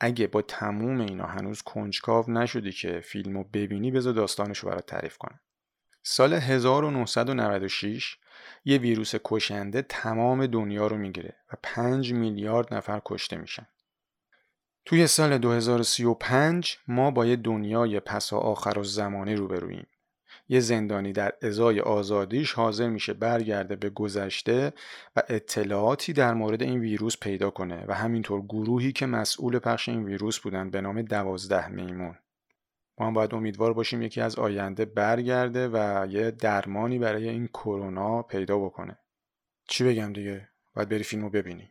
اگه 0.00 0.26
با 0.26 0.42
تموم 0.42 1.00
اینا 1.00 1.26
هنوز 1.26 1.62
کنجکاو 1.62 2.30
نشدی 2.30 2.72
که 2.72 3.00
فیلمو 3.00 3.44
ببینی 3.44 3.90
بذار 3.90 4.12
داستانشو 4.12 4.66
برات 4.66 4.86
تعریف 4.86 5.18
کنم. 5.18 5.40
سال 6.02 6.34
1996 6.34 8.16
یه 8.64 8.78
ویروس 8.78 9.14
کشنده 9.24 9.82
تمام 9.82 10.46
دنیا 10.46 10.86
رو 10.86 10.96
می‌گیره 10.96 11.36
و 11.52 11.56
5 11.62 12.12
میلیارد 12.12 12.74
نفر 12.74 13.02
کشته 13.04 13.36
میشن. 13.36 13.66
توی 14.84 15.06
سال 15.06 15.38
2035 15.38 16.78
ما 16.88 17.10
با 17.10 17.26
یه 17.26 17.36
دنیای 17.36 18.00
پسا 18.00 18.38
آخر 18.38 18.78
و 18.78 18.84
زمانه 18.84 19.34
روبرویم 19.34 19.86
یه 20.48 20.60
زندانی 20.60 21.12
در 21.12 21.32
ازای 21.42 21.80
آزادیش 21.80 22.52
حاضر 22.52 22.88
میشه 22.88 23.14
برگرده 23.14 23.76
به 23.76 23.90
گذشته 23.90 24.72
و 25.16 25.22
اطلاعاتی 25.28 26.12
در 26.12 26.34
مورد 26.34 26.62
این 26.62 26.80
ویروس 26.80 27.16
پیدا 27.16 27.50
کنه 27.50 27.84
و 27.88 27.94
همینطور 27.94 28.42
گروهی 28.42 28.92
که 28.92 29.06
مسئول 29.06 29.58
پخش 29.58 29.88
این 29.88 30.04
ویروس 30.04 30.38
بودن 30.38 30.70
به 30.70 30.80
نام 30.80 31.02
دوازده 31.02 31.68
میمون. 31.68 32.18
ما 32.98 33.06
هم 33.06 33.12
باید 33.12 33.34
امیدوار 33.34 33.72
باشیم 33.72 34.02
یکی 34.02 34.20
از 34.20 34.36
آینده 34.36 34.84
برگرده 34.84 35.68
و 35.68 36.06
یه 36.10 36.30
درمانی 36.30 36.98
برای 36.98 37.28
این 37.28 37.46
کرونا 37.46 38.22
پیدا 38.22 38.58
بکنه. 38.58 38.98
چی 39.68 39.84
بگم 39.84 40.12
دیگه؟ 40.12 40.48
باید 40.74 40.88
بری 40.88 41.02
فیلمو 41.02 41.30
ببینی 41.30 41.70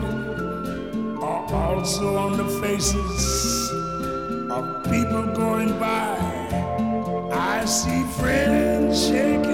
also 1.53 2.17
on 2.17 2.37
the 2.37 2.47
faces 2.61 3.71
of 4.49 4.83
people 4.85 5.23
going 5.33 5.77
by. 5.79 6.17
I 7.31 7.65
see 7.65 8.03
friends 8.19 9.07
shaking 9.07 9.50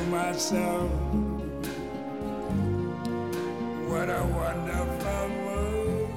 to 0.00 0.06
myself, 0.06 0.90
what 3.90 4.08
a 4.08 4.22
wonderful 4.38 5.28
world. 5.44 6.10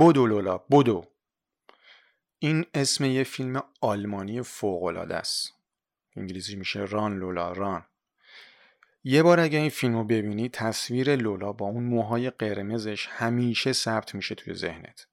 بدو 0.00 0.26
لولا 0.26 0.58
بدو 0.58 1.04
این 2.38 2.64
اسم 2.74 3.04
یه 3.04 3.24
فیلم 3.24 3.62
آلمانی 3.80 4.42
فوق‌العاده 4.42 5.16
است. 5.16 5.52
انگلیسی 6.16 6.56
میشه 6.56 6.80
ران 6.80 7.18
لولا 7.18 7.52
ران. 7.52 7.84
یه 9.04 9.22
بار 9.22 9.40
اگه 9.40 9.58
این 9.58 9.70
فیلم 9.70 9.96
رو 9.96 10.04
ببینی 10.04 10.48
تصویر 10.48 11.16
لولا 11.16 11.52
با 11.52 11.66
اون 11.66 11.84
موهای 11.84 12.30
قرمزش 12.30 13.06
همیشه 13.10 13.72
ثبت 13.72 14.14
میشه 14.14 14.34
توی 14.34 14.54
ذهنت. 14.54 15.06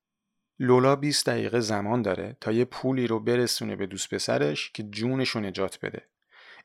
لولا 0.59 0.95
20 0.95 1.29
دقیقه 1.29 1.59
زمان 1.59 2.01
داره 2.01 2.37
تا 2.41 2.51
یه 2.51 2.65
پولی 2.65 3.07
رو 3.07 3.19
برسونه 3.19 3.75
به 3.75 3.85
دوست 3.85 4.13
پسرش 4.13 4.71
که 4.71 4.83
جونش 4.83 5.29
رو 5.29 5.41
نجات 5.41 5.79
بده. 5.85 6.01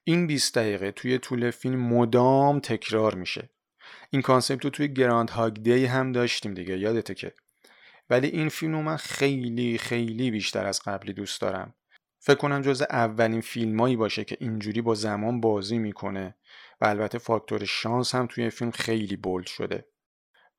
این 0.05 0.27
20 0.27 0.55
دقیقه 0.55 0.90
توی 0.92 1.18
طول 1.18 1.51
فیلم 1.51 1.81
مدام 1.81 2.61
تکرار 2.61 3.14
میشه. 3.14 3.51
این 4.11 4.22
concept 4.23 4.64
رو 4.64 4.70
توی 4.70 4.88
Groundhog 4.88 5.55
Day 5.55 5.85
هم 5.85 6.12
داشتیم 6.12 6.55
دیگه 6.55 6.79
یادته 6.79 7.14
که. 7.14 7.33
ولی 8.11 8.29
این 8.29 8.48
فیلم 8.48 8.72
رو 8.72 8.83
من 8.83 8.96
خیلی 8.96 9.79
خیلی 9.79 10.31
بیشتر 10.31 10.66
از 10.66 10.83
قبلی 10.83 11.12
دوست 11.12 11.40
دارم. 11.40 11.74
فکر 12.20 12.37
کنم 12.37 12.62
جز 12.62 12.83
اولین 12.83 13.40
فیلمایی 13.40 13.96
باشه 13.96 14.24
که 14.24 14.37
اینجوری 14.40 14.83
با 14.83 14.94
زمان 14.94 15.40
بازی 15.40 15.79
می‌کنه 15.79 16.35
و 16.81 16.87
البته 16.87 17.18
فاکتور 17.18 17.64
شانس 17.64 18.14
هم 18.14 18.27
توی 18.27 18.51
فیلم 18.51 18.70
خیلی 18.70 19.16
bold 19.17 19.47
شده. 19.46 19.88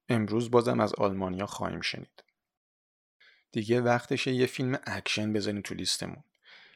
امروز 0.10 0.52
بازم 0.52 0.80
از 0.80 0.94
آلمانیا 0.94 1.46
خواهیم 1.46 1.82
شنید. 1.82 2.24
دیگه 3.52 3.82
وقتشه 3.82 4.32
یه 4.32 4.46
فیلم 4.46 4.80
اکشن 4.88 5.34
بزنیم 5.34 5.62
تو 5.62 5.76
لیستمون. 5.76 6.24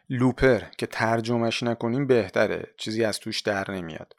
Looper 0.09 0.59
که 0.77 0.85
ترجمهش 0.85 1.63
نکنیم 1.63 2.07
بهتره 2.07 2.73
چیزی 2.77 3.03
از 3.03 3.19
توش 3.19 3.41
در 3.41 3.71
نمیاد. 3.71 4.15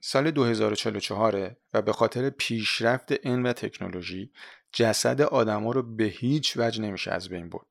سال 0.00 0.30
2044 0.30 1.56
و 1.74 1.82
به 1.82 1.92
خاطر 1.92 2.30
پیشرفت 2.30 3.26
علم 3.26 3.44
و 3.44 3.52
تکنولوژی 3.52 4.30
جسد 4.72 5.20
آدما 5.20 5.72
رو 5.72 5.82
به 5.82 6.04
هیچ 6.04 6.56
وجه 6.56 6.82
نمیشه 6.82 7.10
از 7.10 7.28
بین 7.28 7.48
برد. 7.48 7.66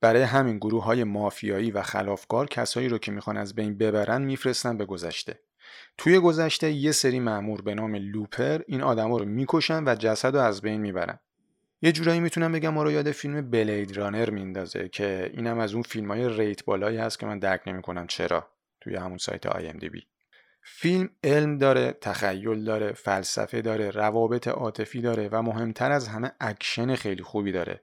برای 0.00 0.22
همین 0.22 0.56
گروه 0.58 0.84
های 0.84 1.04
مافیایی 1.04 1.70
و 1.70 1.82
خلافکار 1.82 2.46
کسایی 2.46 2.88
رو 2.88 2.98
که 2.98 3.12
می‌خوان 3.12 3.36
از 3.36 3.54
بین 3.54 3.78
ببرن 3.78 4.22
میفرستن 4.22 4.76
به 4.76 4.84
گذشته. 4.84 5.40
توی 5.98 6.18
گذشته 6.18 6.72
یه 6.72 6.92
سری 6.92 7.20
مأمور 7.20 7.62
به 7.62 7.74
نام 7.74 7.94
Looper 7.94 8.60
این 8.66 8.82
آدما 8.82 9.16
رو 9.16 9.24
می‌کشن 9.24 9.84
و 9.88 9.94
جسد 9.94 10.36
رو 10.36 10.42
از 10.42 10.62
بین 10.62 10.80
می‌برن. 10.80 11.18
یه 11.84 11.92
جورایی 11.92 12.20
می‌تونم 12.20 12.52
بگم 12.52 12.68
ما 12.74 12.82
رو 12.82 12.90
یاد 12.90 13.10
فیلم 13.10 13.50
Blade 13.50 13.96
Runner 13.96 14.30
میندازه 14.30 14.88
که 14.88 15.30
اینم 15.34 15.58
از 15.58 15.74
اون 15.74 15.82
فیلم 15.82 16.10
های 16.10 16.28
rate 16.28 16.64
بالایی 16.64 16.98
هست 16.98 17.18
که 17.18 17.26
من 17.26 17.38
درک 17.38 17.60
نمی‌کنم 17.66 18.06
چرا 18.06 18.48
توی 18.80 18.96
همون 18.96 19.18
سایت 19.18 19.46
IMDb. 19.46 20.06
فیلم 20.64 21.10
علم 21.24 21.58
داره، 21.58 21.92
تخیل 22.00 22.64
داره، 22.64 22.92
فلسفه 22.92 23.62
داره، 23.62 23.90
روابط 23.90 24.48
عاطفی 24.48 25.00
داره 25.00 25.28
و 25.32 25.42
مهمتر 25.42 25.92
از 25.92 26.08
همه 26.08 26.32
اکشن 26.40 26.94
خیلی 26.94 27.22
خوبی 27.22 27.52
داره. 27.52 27.82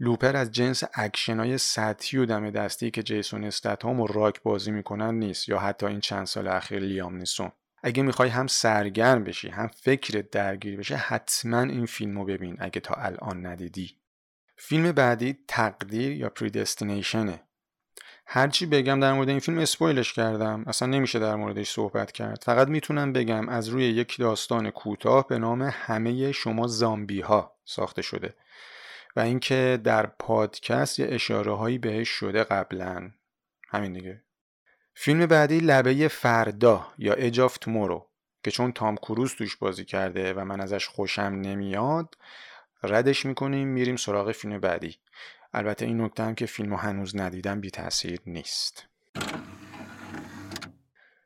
Looper 0.00 0.36
از 0.36 0.52
جنس 0.52 0.82
اکشنای 0.94 1.58
سطحی 1.58 2.18
و 2.18 2.26
دم 2.26 2.50
دستی 2.50 2.90
که 2.90 3.02
جیسون 3.02 3.44
استیتهام 3.44 4.00
و 4.00 4.06
راک 4.06 4.42
بازی 4.42 4.70
می‌کنن 4.70 5.14
نیست 5.14 5.48
یا 5.48 5.58
حتی 5.58 5.86
این 5.86 6.00
چند 6.00 6.26
سال 6.26 6.48
اخیر 6.48 6.78
لیام 6.78 7.16
نیسون. 7.16 7.52
اگه 7.86 8.02
می‌خوای 8.02 8.28
هم 8.28 8.46
سرگرم 8.46 9.24
بشی 9.24 9.48
هم 9.48 9.66
فکرت 9.66 10.30
درگیر 10.30 10.76
بشه 10.76 10.96
حتما 10.96 11.60
این 11.60 11.86
فیلم 11.86 12.18
رو 12.18 12.24
ببین 12.24 12.56
اگه 12.58 12.80
تا 12.80 12.94
الان 12.94 13.46
ندیدی. 13.46 13.96
فیلم 14.56 14.92
بعدی 14.92 15.38
تقدیر 15.48 16.12
یا 16.12 16.28
پریدستینیشنه 16.28 17.42
هرچی 18.26 18.66
بگم 18.66 19.00
در 19.00 19.12
مورد 19.12 19.28
این 19.28 19.38
فیلم 19.38 19.58
اسپویلش 19.58 20.12
کردم. 20.12 20.64
اصلا 20.66 20.88
نمیشه 20.88 21.18
در 21.18 21.36
موردش 21.36 21.70
صحبت 21.70 22.12
کرد. 22.12 22.42
فقط 22.42 22.68
می‌تونم 22.68 23.12
بگم 23.12 23.48
از 23.48 23.68
روی 23.68 23.84
یک 23.84 24.18
داستان 24.18 24.70
کوتاه 24.70 25.28
به 25.28 25.38
نام 25.38 25.62
همه 25.62 26.32
شما 26.32 26.66
زامبی 26.66 27.20
ها 27.20 27.56
ساخته 27.64 28.02
شده 28.02 28.34
و 29.16 29.20
اینکه 29.20 29.80
در 29.84 30.06
پادکست 30.06 30.98
یه 30.98 31.06
اشاره 31.10 31.52
هایی 31.52 31.78
بهش 31.78 32.08
شده 32.08 32.44
قبلا. 32.44 33.10
همین 33.68 33.92
دیگه. 33.92 34.22
فیلم 34.94 35.26
بعدی 35.26 35.58
لبه 35.58 36.08
فردا 36.08 36.86
یا 36.98 37.12
اجاف 37.12 37.58
تومورو 37.58 38.06
که 38.44 38.50
چون 38.50 38.72
تام 38.72 38.96
کروز 38.96 39.34
توش 39.34 39.56
بازی 39.56 39.84
کرده 39.84 40.32
و 40.32 40.44
من 40.44 40.60
ازش 40.60 40.86
خوشم 40.88 41.22
نمیاد 41.22 42.14
ردش 42.82 43.26
می‌کنیم 43.26 43.68
میریم 43.68 43.96
سراغ 43.96 44.32
فیلم 44.32 44.60
بعدی. 44.60 44.96
البته 45.52 45.86
این 45.86 46.00
نکته 46.00 46.22
هم 46.22 46.34
که 46.34 46.46
فیلمو 46.46 46.76
هنوز 46.76 47.16
ندیدم 47.16 47.60
بی 47.60 47.70
تاثیر 47.70 48.20
نیست. 48.26 48.86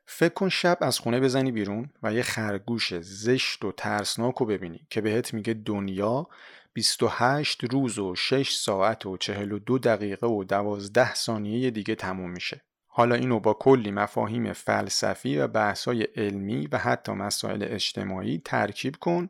فکر 0.05 0.33
کن 0.33 0.49
شب 0.49 0.77
از 0.81 0.99
خونه 0.99 1.19
بزنی 1.19 1.51
بیرون 1.51 1.89
و 2.03 2.13
یه 2.13 2.21
خرگوش 2.21 2.99
زشت 2.99 3.65
و 3.65 3.71
ترسناک 3.71 4.35
رو 4.35 4.45
ببینی 4.45 4.87
که 4.89 5.01
بهت 5.01 5.33
میگه 5.33 5.53
دنیا 5.53 6.27
28 6.73 7.63
روز 7.63 7.99
و 7.99 8.15
6 8.15 8.51
ساعت 8.51 9.05
و 9.05 9.17
42 9.17 9.77
دقیقه 9.77 10.27
و 10.27 10.43
12 10.43 11.13
ثانیه 11.13 11.71
دیگه 11.71 11.95
تموم 11.95 12.31
میشه. 12.31 12.61
حالا 12.91 13.15
اینو 13.15 13.39
با 13.39 13.53
کلی 13.53 13.91
مفاهیم 13.91 14.53
فلسفی 14.53 15.37
و 15.37 15.47
بحثای 15.47 16.03
علمی 16.03 16.67
و 16.67 16.77
حتی 16.77 17.11
مسائل 17.11 17.63
اجتماعی 17.67 18.41
ترکیب 18.45 18.95
کن. 18.95 19.29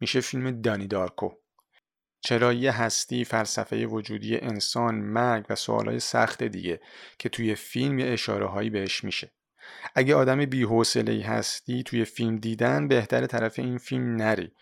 میشه 0.00 0.20
فیلم 0.20 0.60
Donnie 0.60 0.86
Darko. 0.86 1.30
چرایی 2.20 2.72
هستی 2.72 3.24
فلسفه 3.24 3.86
وجودی 3.86 4.38
انسان 4.38 4.94
مرگ 4.94 5.46
و 5.50 5.54
سوالای 5.54 6.00
سخت 6.00 6.42
دیگه 6.42 6.80
که 7.18 7.28
توی 7.28 7.54
فیلم 7.54 7.98
یه 7.98 8.06
اشاره 8.06 8.46
هایی 8.46 8.70
بهش 8.70 9.04
میشه؟ 9.04 9.32
اگه 9.94 10.14
آدم 10.14 10.44
بی‌حوصله‌ای 10.44 11.20
هستی 11.20 11.82
توی 11.82 12.04
فیلم 12.04 12.36
دیدن 12.36 12.88
بهتر 12.88 13.26
طرف 13.26 13.58
این 13.58 13.78
فیلم 13.78 14.16
نری. 14.16 14.52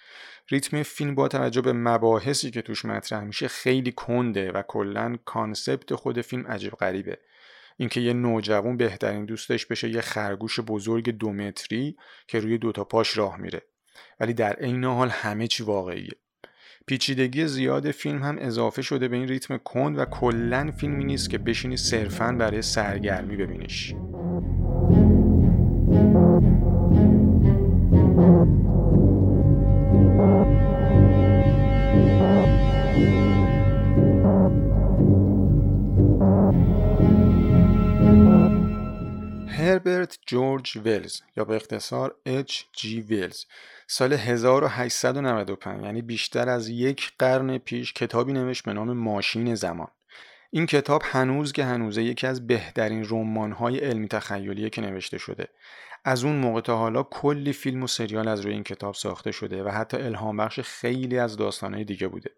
ریتم 0.49 0.83
فیلم 0.83 1.15
با 1.15 1.29
توجه 1.29 1.61
به 1.61 1.73
مباحثی 1.73 2.51
که 2.51 2.63
توش 2.63 2.85
مطرح 2.85 3.25
میشه 3.25 3.49
خیلی 3.49 3.93
کنده 3.93 4.53
و 4.53 4.63
کلا 4.63 5.17
concept 5.25 5.95
خود 5.95 6.21
فیلم 6.21 6.47
عجیب 6.47 6.73
غریبه. 6.73 7.19
اینکه 7.81 8.01
یه 8.01 8.13
نوجوان 8.13 8.77
بهترین 8.77 9.25
دوستش 9.25 9.67
بشه 9.67 9.89
یه 9.89 10.01
خرگوش 10.01 10.61
بزرگ 10.61 11.11
دو 11.11 11.33
متری 11.33 11.97
که 12.27 12.41
روی 12.41 12.59
دوتا 12.59 12.85
پاش 12.85 13.19
راه 13.19 13.37
میره. 13.37 13.63
ولی 14.21 14.35
در 14.35 14.53
عین 14.53 14.85
حال 14.85 15.09
همه 15.09 15.47
چی 15.47 15.63
واقعیه. 15.63 16.13
پیچیدگی 16.87 17.47
زیاد 17.47 17.91
فیلم 17.91 18.23
هم 18.23 18.37
اضافه 18.39 18.83
شده 18.83 19.09
به 19.09 19.17
این 19.17 19.29
ریتم 19.29 19.57
کند 19.57 19.99
و 19.99 20.05
کلا 20.05 20.71
فیلمی 20.71 21.05
نیست 21.05 21.31
که 21.31 21.39
بشینی 21.39 21.77
صرفا 21.77 22.33
برای 22.33 22.63
سرگرمی 22.63 23.37
ببینیش. 23.37 23.95
هربرت 39.69 40.19
جورج 40.27 40.79
ویلز 40.85 41.21
یا 41.37 41.45
به 41.45 41.57
اختصار 41.57 42.15
اچ 42.27 42.63
جی 42.73 43.01
ویلز 43.01 43.45
سال 43.87 44.13
1895 44.13 45.85
یعنی 45.85 46.03
بیشتر 46.03 46.49
از 46.49 46.69
یک 46.69 47.13
قرن 47.19 47.59
پیش 47.59 47.93
کتابی 47.93 48.33
نوشت 48.33 48.65
به 48.65 48.73
نام 48.73 48.93
ماشین 48.93 49.55
زمان. 49.55 49.89
این 50.51 50.67
کتاب 50.67 51.03
هنوز 51.05 51.53
که 51.53 51.65
هنوزه 51.65 52.03
یکی 52.03 52.27
از 52.27 52.47
بهترین 52.47 53.07
رمان‌های 53.09 53.79
علمی 53.79 54.09
تخیلیه 54.09 54.71
که 54.71 54.81
نوشته 54.81 55.19
شده. 55.19 55.49
از 56.05 56.25
اون 56.25 56.37
موقع 56.37 56.61
تا 56.61 56.77
حالا 56.77 57.03
کلی 57.03 57.53
فیلم 57.53 57.83
و 57.83 57.87
سریال 57.87 58.29
از 58.29 58.41
روی 58.41 58.53
این 58.53 58.65
کتاب 58.65 58.95
ساخته 58.95 59.33
شده 59.33 59.63
و 59.63 59.69
حتی 59.69 59.97
الهام 59.97 60.37
بخش 60.37 60.61
خیلی 60.61 61.19
از 61.19 61.37
داستانهای 61.37 61.85
دیگه 61.85 62.09
بوده. 62.09 62.31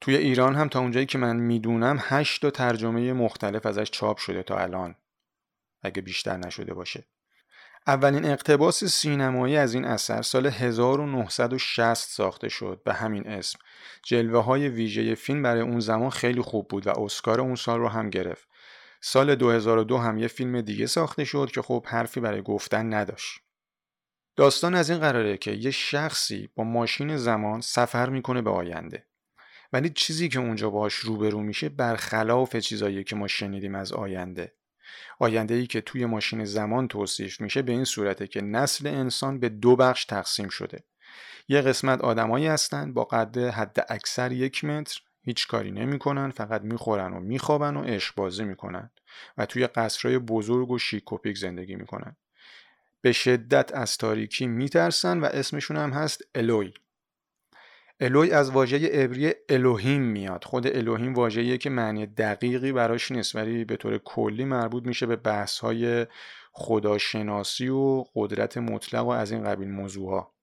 توی 0.00 0.16
ایران 0.16 0.54
هم 0.54 0.68
تا 0.68 0.80
اونجایی 0.80 1.06
که 1.06 1.18
من 1.18 1.36
می‌دونم 1.36 1.98
هشت 2.00 2.42
تا 2.42 2.50
ترجمه 2.50 3.12
مختلف 3.12 3.66
ازش 3.66 3.90
چاپ 3.90 4.18
شده 4.18 4.42
تا 4.42 4.58
الان. 4.58 4.94
اگه 5.82 6.02
بیشتر 6.02 6.36
نشده 6.36 6.74
باشه 6.74 7.04
اولین 7.86 8.24
اقتباس 8.24 8.84
سینمایی 8.84 9.56
از 9.56 9.74
این 9.74 9.84
اثر 9.84 10.22
سال 10.22 10.46
1960 10.46 12.08
ساخته 12.08 12.48
شد 12.48 12.80
به 12.84 12.94
همین 12.94 13.26
اسم. 13.26 13.58
جلوه 14.02 14.44
های 14.44 14.68
ویژه 14.68 15.14
فیلم 15.14 15.42
برای 15.42 15.62
اون 15.62 15.80
زمان 15.80 16.10
خیلی 16.10 16.42
خوب 16.42 16.68
بود 16.68 16.86
و 16.86 17.00
اسکار 17.00 17.40
اون 17.40 17.54
سال 17.54 17.78
رو 17.78 17.88
هم 17.88 18.10
گرفت. 18.10 18.48
سال 19.00 19.34
2002 19.34 19.96
هم 19.96 20.18
یه 20.18 20.28
فیلم 20.28 20.60
دیگه 20.60 20.86
ساخته 20.86 21.24
شد 21.24 21.50
که 21.54 21.62
خب 21.62 21.86
حرفی 21.88 22.20
برای 22.20 22.42
گفتن 22.42 22.94
نداشت. 22.94 23.40
داستان 24.36 24.74
از 24.74 24.90
این 24.90 24.98
قراره 24.98 25.36
که 25.36 25.50
یه 25.52 25.70
شخصی 25.70 26.48
با 26.54 26.64
ماشین 26.64 27.16
زمان 27.16 27.60
سفر 27.60 28.08
می‌کنه 28.08 28.42
به 28.42 28.50
آینده. 28.50 29.06
ولی 29.72 29.90
چیزی 29.90 30.28
که 30.28 30.38
اونجا 30.38 30.70
باهاش 30.70 30.94
روبرو 30.94 31.40
میشه 31.40 31.68
برخلاف 31.68 32.56
چیزایی 32.56 33.04
که 33.04 33.16
ما 33.16 33.28
شنیدیم 33.28 33.74
از 33.74 33.92
آینده. 33.92 34.59
آینده 35.18 35.54
ای 35.54 35.66
که 35.66 35.80
توی 35.80 36.06
ماشین 36.06 36.44
زمان 36.44 36.88
توصیف 36.88 37.40
میشه 37.40 37.62
به 37.62 37.72
این 37.72 37.84
صورته 37.84 38.26
که 38.26 38.40
نسل 38.40 38.86
انسان 38.86 39.40
به 39.40 39.48
دو 39.48 39.76
بخش 39.76 40.04
تقسیم 40.04 40.48
شده. 40.48 40.84
یه 41.48 41.60
قسمت 41.60 42.00
آدمایی 42.00 42.46
هستن 42.46 42.92
با 42.92 43.04
قد 43.04 43.38
حد 43.38 43.86
اکثر 43.88 44.32
یک 44.32 44.64
متر 44.64 45.00
هیچ 45.22 45.46
کاری 45.46 45.70
نمی‌کنن 45.70 46.30
فقط 46.30 46.62
می‌خورن 46.62 47.12
و 47.12 47.20
میخوابن 47.20 47.76
و 47.76 47.82
عشق 47.82 48.14
بازی 48.14 48.44
می‌کنن 48.44 48.90
و 49.38 49.46
توی 49.46 49.66
قصرهای 49.66 50.18
بزرگ 50.18 50.70
و 50.70 50.78
شیک 50.78 51.12
و 51.12 51.16
پیک 51.16 51.38
زندگی 51.38 51.76
می‌کنن. 51.76 52.16
به 53.00 53.12
شدت 53.12 53.74
از 53.74 53.98
تاریکی 53.98 54.46
میترسن 54.46 55.20
و 55.20 55.24
اسمشون 55.24 55.76
هم 55.76 55.90
هست 55.90 56.22
الوی 56.34 56.72
الوی 58.02 58.30
از 58.30 58.50
واژه 58.50 58.88
عبری 58.88 59.34
الوهیم 59.48 60.02
میاد. 60.02 60.44
خود 60.44 60.66
الوهیم 60.66 61.14
واژه‌ایه 61.14 61.58
که 61.58 61.70
معنی 61.70 62.06
دقیقی 62.06 62.72
براش 62.72 63.12
نیست 63.12 63.36
ولی 63.36 63.64
به 63.64 63.76
طور 63.76 63.98
کلی 63.98 64.44
مربوط 64.44 64.86
میشه 64.86 65.06
به 65.06 65.16
بحث 65.16 65.58
های 65.58 66.06
خداشناسی 66.52 67.68
و 67.68 68.04
قدرت 68.14 68.58
مطلق 68.58 69.06
و 69.06 69.08
از 69.08 69.32
این 69.32 69.44
قبیل 69.44 69.68
موضوع 69.68 70.10
ها 70.10 70.34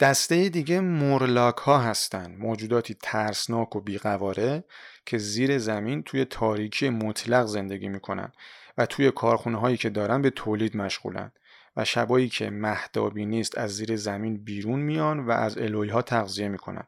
دسته 0.00 0.48
دیگه 0.48 0.80
مورلاک 0.80 1.56
ها 1.56 1.78
هستن 1.78 2.36
موجوداتی 2.38 2.96
ترسناک 3.02 3.76
و 3.76 3.80
بیقواره 3.80 4.64
که 5.06 5.18
زیر 5.18 5.58
زمین 5.58 6.02
توی 6.02 6.24
تاریکی 6.24 6.88
مطلق 6.88 7.46
زندگی 7.46 7.88
می‌کنن 7.88 8.32
و 8.78 8.86
توی 8.86 9.10
کارخونه 9.10 9.60
هایی 9.60 9.76
که 9.76 9.90
دارن 9.90 10.22
به 10.22 10.30
تولید 10.30 10.76
مشغولن. 10.76 11.32
و 11.78 11.84
شبایی 11.84 12.28
که 12.28 12.50
مهدابی 12.50 13.26
نیست 13.26 13.58
از 13.58 13.76
زیر 13.76 13.96
زمین 13.96 14.36
بیرون 14.36 14.80
میان 14.80 15.20
و 15.20 15.30
از 15.30 15.58
الوی 15.58 15.88
ها 15.88 16.02
تغذیه 16.02 16.48
می‌کنن. 16.48 16.84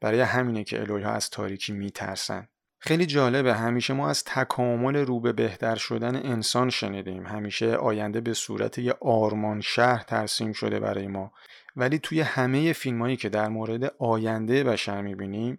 برای 0.00 0.20
همینه 0.20 0.64
که 0.64 0.80
الوی 0.80 1.02
ها 1.02 1.10
از 1.10 1.30
تاریکی 1.30 1.72
میترسن. 1.72 2.48
خیلی 2.78 3.06
جالبه 3.06 3.54
همیشه 3.54 3.94
ما 3.94 4.08
از 4.08 4.24
تکامل 4.24 4.96
رو 4.96 5.20
به 5.20 5.32
بهتر 5.32 5.76
شدن 5.76 6.16
انسان 6.16 6.70
شنیدیم. 6.70 7.26
همیشه 7.26 7.74
آینده 7.74 8.20
به 8.20 8.34
صورت 8.34 8.78
یه 8.78 8.94
آرمان 9.00 9.60
شهر 9.60 10.02
ترسیم 10.02 10.52
شده 10.52 10.80
برای 10.80 11.06
ما. 11.06 11.32
ولی 11.76 11.98
توی 11.98 12.20
همه 12.20 12.72
فیلمایی 12.72 13.16
که 13.16 13.28
در 13.28 13.48
مورد 13.48 13.94
آینده 13.98 14.64
بشر 14.64 15.02
می‌بینیم 15.02 15.58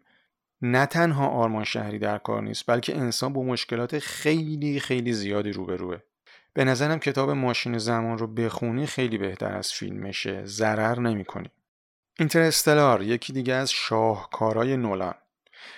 نه 0.61 0.85
تنها 0.85 1.27
آرمان 1.27 1.63
شهری 1.63 1.99
در 1.99 2.17
کار 2.17 2.41
نیست 2.41 2.63
بلکه 2.67 2.97
انسان 2.97 3.33
با 3.33 3.43
مشکلات 3.43 3.99
خیلی 3.99 4.79
خیلی 4.79 5.13
زیادی 5.13 5.51
روبروه. 5.51 5.97
به 6.57 6.63
نظرم 6.63 6.99
کتاب 6.99 7.29
ماشین 7.29 7.77
زمان 7.77 8.17
رو 8.17 8.27
بخونی 8.27 8.85
خیلی 8.85 9.17
بهتر 9.17 9.53
از 9.53 9.73
فیلمشه. 9.73 10.45
ضرر 10.45 10.99
نمی‌کنی. 10.99 11.49
اینترستلار 12.19 13.01
یکی 13.01 13.33
دیگه 13.33 13.53
از 13.53 13.71
شاهکارای 13.71 14.77
نولان. 14.77 15.13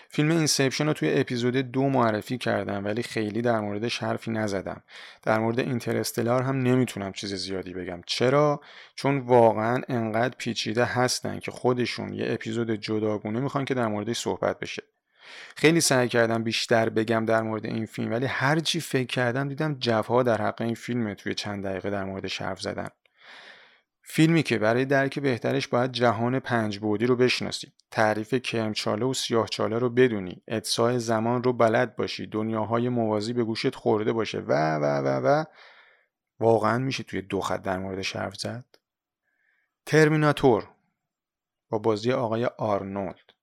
فیلم 0.10 0.30
اینسپشن 0.30 0.88
رو 0.88 0.94
توی 0.94 1.20
اپیزود 1.20 1.56
دو 1.56 1.90
معرفی 1.90 2.38
کردم 2.38 2.86
ولی 2.86 3.04
خیلی 3.04 3.42
در 3.42 3.60
موردش 3.60 4.04
حرفی 4.04 4.32
نزدم. 4.32 4.84
در 5.24 5.40
مورد 5.40 5.60
اینترستلار 5.60 6.42
هم 6.42 6.62
نمی‌تونم 6.62 7.12
چیز 7.12 7.34
زیادی 7.34 7.74
بگم. 7.74 8.02
چرا؟ 8.06 8.62
چون 8.96 9.20
واقعا 9.20 9.82
انقدر 9.90 10.36
پیچیده 10.38 10.86
هستن 10.86 11.40
که 11.40 11.52
خودشون 11.52 12.14
یه 12.14 12.34
اپیزود 12.34 12.72
جداگونه 12.72 13.40
می‌خوان 13.40 13.66
که 13.66 13.74
در 13.74 13.88
موردش 13.88 14.18
صحبت 14.20 14.60
بشه. 14.60 14.84
خیلی 15.56 15.82
سعی 15.82 16.08
کردم 16.08 16.44
بیشتر 16.44 16.90
بگم 16.90 17.26
در 17.26 17.42
مورد 17.42 17.66
این 17.66 17.86
فیلم 17.86 18.12
ولی 18.12 18.26
هر 18.26 18.60
چی 18.60 18.80
فکر 18.80 19.08
کردم 19.08 19.48
دیدم 19.48 19.74
جوها 19.80 20.24
در 20.24 20.42
حق 20.42 20.62
این 20.62 20.76
فیلم 20.76 21.14
توی 21.14 21.34
چند 21.34 21.66
دقیقه 21.66 21.90
در 21.90 22.04
مورد 22.04 22.32
حرف 22.32 22.62
زدن. 22.62 22.88
فیلمی 24.10 24.44
که 24.44 24.58
برای 24.58 24.86
درک 24.86 25.20
بهترش 25.20 25.68
باید 25.68 25.92
جهان 25.92 26.40
پنج 26.40 26.80
بودی 26.80 27.06
رو 27.06 27.16
بشناسی. 27.16 27.72
تعریف 27.92 28.34
کرمچاله 28.34 29.06
و 29.06 29.14
سیاهچاله 29.14 29.78
رو 29.78 29.90
بدونی. 29.90 30.42
ادسای 30.48 31.00
زمان 31.00 31.44
رو 31.44 31.54
بلد 31.54 31.96
باشی. 31.96 32.28
دنیاهای 32.28 32.90
موازی 32.90 33.34
به 33.34 33.44
گوشت 33.44 33.76
خورده 33.76 34.14
باشه. 34.14 34.40
و 34.40 34.76
و 34.76 34.84
و 34.84 35.08
و. 35.08 35.44
واقعا 36.40 36.78
میشه 36.78 37.04
توی 37.04 37.22
دو 37.22 37.42
خط 37.42 37.62
در 37.62 37.78
مورد 37.78 38.06
حرف 38.06 38.38
زد؟ 38.38 38.66
ترمیناتور 39.86 40.70
با 41.70 41.78
بازی 41.78 42.12
آقای 42.12 42.46
آرنولد. 42.46 43.37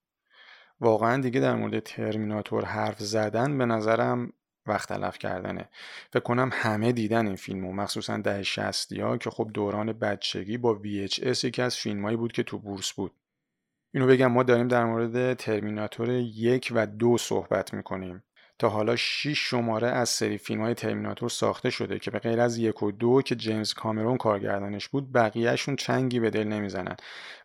واقعا 0.84 1.22
دیگه 1.22 1.40
در 1.40 1.54
مورد 1.54 1.80
ترمیناتور 1.80 2.64
حرف 2.64 2.98
زدن 2.98 3.58
به 3.58 3.66
نظرم 3.66 4.32
وقت 4.66 4.88
تلف 4.88 5.18
کردنه. 5.18 5.68
فکر 6.12 6.22
کنم 6.22 6.50
همه 6.52 6.92
دیدن 6.92 7.26
این 7.26 7.36
فیلمو 7.36 7.72
مخصوصا 7.72 8.16
ده 8.16 8.42
شستی 8.42 9.00
ها 9.00 9.18
که 9.18 9.30
خب 9.30 9.50
دوران 9.54 9.92
بچگی 9.92 10.58
با 10.58 10.80
VHS 10.84 11.44
یکی 11.44 11.62
از 11.62 11.76
فیلمایی 11.76 12.16
بود 12.16 12.32
که 12.32 12.42
تو 12.42 12.58
بورس 12.58 12.92
بود. 12.92 13.12
اینو 13.94 14.06
بگم 14.06 14.26
ما 14.26 14.42
داریم 14.42 14.68
در 14.68 14.84
مورد 14.84 15.34
ترمیناتور 15.34 16.10
یک 16.10 16.72
و 16.74 16.86
دو 16.86 17.18
صحبت 17.18 17.74
می‌کنیم. 17.74 18.22
تا 18.58 18.68
حالا 18.68 18.96
6 18.96 19.38
شماره 19.38 19.88
از 19.88 20.08
سری 20.08 20.38
فیلم 20.38 20.60
های 20.60 20.74
ترمیناتور 20.74 21.28
ساخته 21.28 21.70
شده 21.70 21.98
که 21.98 22.10
به 22.10 22.18
غیر 22.18 22.40
از 22.40 22.58
یک 22.58 22.82
و 22.82 22.92
دو 22.92 23.22
که 23.22 23.34
جیمز 23.34 23.74
کامرون 23.74 24.16
کارگردانش 24.16 24.88
بود 24.88 25.12
بقیهشون 25.12 25.76
چنگی 25.76 26.20
به 26.20 26.30
دل 26.30 26.44
نمی‌زنن. 26.44 26.96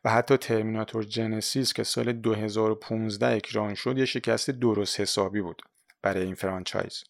و 0.05 0.09
حتی 0.09 0.37
ترمیناتور 0.37 1.03
جنسیس 1.03 1.73
که 1.73 1.83
سال 1.83 2.13
2015 2.13 3.35
اکران 3.35 3.73
شد 3.73 3.97
یه 3.97 4.05
شکست 4.05 4.49
درست 4.49 4.99
حسابی 4.99 5.41
بود 5.41 5.61
برای 6.01 6.23
این 6.23 6.35
فرانچایز. 6.35 7.03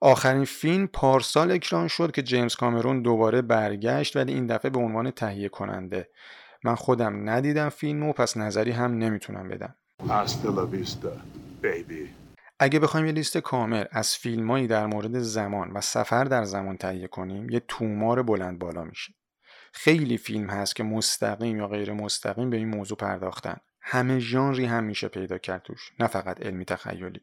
آخرین 0.00 0.44
فیلم 0.44 0.86
پارسال 0.86 1.50
اکران 1.50 1.88
شد 1.88 2.12
که 2.12 2.22
جیمز 2.22 2.56
کامرون 2.56 3.02
دوباره 3.02 3.42
برگشت 3.42 4.16
ولی 4.16 4.34
این 4.34 4.46
دفعه 4.46 4.70
به 4.70 4.78
عنوان 4.78 5.10
تهیه 5.10 5.48
کننده. 5.48 6.08
من 6.64 6.74
خودم 6.74 7.30
ندیدم 7.30 7.68
فیلمو 7.68 8.12
پس 8.12 8.36
نظری 8.36 8.70
هم 8.70 8.98
نمی‌تونم 8.98 9.48
بدم. 9.48 9.74
اگه 12.62 12.78
بخوایم 12.78 13.06
یه 13.06 13.12
لیست 13.12 13.38
کامل 13.38 13.84
از 13.90 14.16
فیلمایی 14.16 14.66
در 14.66 14.86
مورد 14.86 15.18
زمان 15.18 15.70
و 15.70 15.80
سفر 15.80 16.24
در 16.24 16.44
زمان 16.44 16.76
تهیه 16.76 17.06
کنیم 17.06 17.50
یه 17.50 17.60
تومار 17.68 18.22
بلند 18.22 18.58
بالا 18.58 18.84
میشه. 18.84 19.14
خیلی 19.72 20.18
فیلم 20.18 20.50
هست 20.50 20.76
که 20.76 20.82
مستقیم 20.82 21.56
یا 21.56 21.68
غیر 21.68 21.92
مستقیم 21.92 22.50
به 22.50 22.56
این 22.56 22.68
موضوع 22.68 22.96
پرداختن. 22.96 23.56
همه 23.80 24.18
ژانری 24.18 24.64
هم 24.64 24.84
میشه 24.84 25.08
پیدا 25.08 25.38
کرد 25.38 25.62
توش 25.62 25.92
نه 26.00 26.06
فقط 26.06 26.42
علمی 26.42 26.64
تخیلی. 26.64 27.20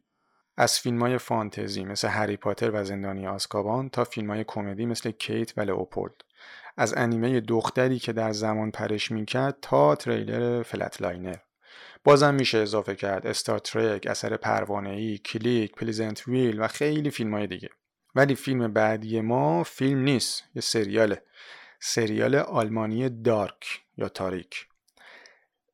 از 0.56 0.78
فیلم 0.78 1.02
های 1.02 1.18
فانتزی 1.18 1.84
مثل 1.84 2.08
هری 2.08 2.36
پاتر 2.36 2.70
و 2.70 2.84
زندانی 2.84 3.26
آزکابان 3.26 3.88
تا 3.88 4.04
فیلم 4.04 4.30
های 4.30 4.44
کمدی 4.44 4.86
مثل 4.86 5.10
کیت 5.10 5.58
و 5.58 5.60
لئوپولد. 5.60 6.14
از 6.76 6.94
انیمه 6.96 7.40
دختری 7.40 7.98
که 7.98 8.12
در 8.12 8.32
زمان 8.32 8.70
پرش 8.70 9.10
می‌کرد 9.10 9.58
تا 9.62 9.94
تریلر 9.94 10.62
Flatliner. 10.62 11.36
بازم 12.04 12.34
میشه 12.34 12.58
اضافه 12.58 12.94
کرد 12.94 13.26
Star 13.26 13.58
Trek، 13.58 14.06
اثر 14.06 14.38
ای، 14.86 15.18
Click، 15.18 15.72
Pleasantville 15.72 16.60
و 16.60 16.68
خیلی 16.68 17.10
فیلم 17.10 17.34
های 17.34 17.46
دیگه. 17.46 17.68
ولی 18.14 18.34
فیلم 18.34 18.72
بعدی 18.72 19.20
ما 19.20 19.62
فیلم 19.62 19.98
نیست 19.98 20.44
یه 20.54 20.62
سریاله. 20.62 21.22
سریال 21.80 22.34
آلمانی 22.34 23.08
Dark 23.08 23.80
یا 23.96 24.08
تاریک. 24.08 24.66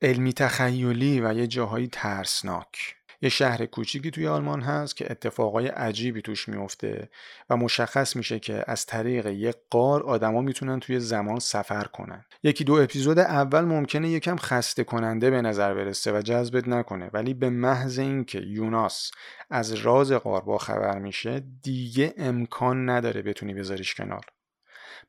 علمی 0.02 0.32
تخیلی 0.32 1.20
و 1.20 1.32
یه 1.32 1.46
جاهایی 1.46 1.88
ترسناک. 1.88 2.95
یه 3.22 3.29
شهر 3.29 3.66
کوچیکی 3.66 4.11
توی 4.11 4.26
آلمان 4.26 4.61
هست 4.61 4.96
که 4.96 5.11
اتفاقای 5.11 5.66
عجیبی 5.66 6.22
توش 6.22 6.48
میفته 6.48 7.09
و 7.50 7.57
مشخص 7.57 8.16
میشه 8.16 8.38
که 8.38 8.64
از 8.66 8.87
طریق 8.87 9.26
یک 9.26 9.57
غار 9.70 10.02
آدما 10.02 10.40
می‌تونن 10.40 10.81
توی 10.81 11.00
زمان 11.00 11.38
سفر 11.38 11.85
کنن. 11.85 12.24
یکی 12.42 12.64
دو 12.64 12.74
اپیزود 12.74 13.18
اول 13.18 13.61
ممکنه 13.61 14.09
یکم 14.09 14.37
خسته 14.37 14.85
کننده 14.85 15.31
به 15.31 15.42
نظر 15.42 15.74
برسه 15.74 16.18
و 16.18 16.22
جذبت 16.22 16.68
نکنه 16.68 17.11
ولی 17.12 17.35
به 17.35 17.50
محض 17.50 17.98
اینکه 17.98 18.40
یوناس 18.40 19.11
از 19.50 19.72
راز 19.72 20.12
قار 20.12 20.40
با 20.40 20.59
خبر 20.59 20.98
میشه 20.98 21.42
دیگه 21.62 22.14
امکان 22.16 22.90
نداره 22.90 23.22
بتونی 23.22 23.55
بذاریش 23.55 23.94
کنار. 23.94 24.24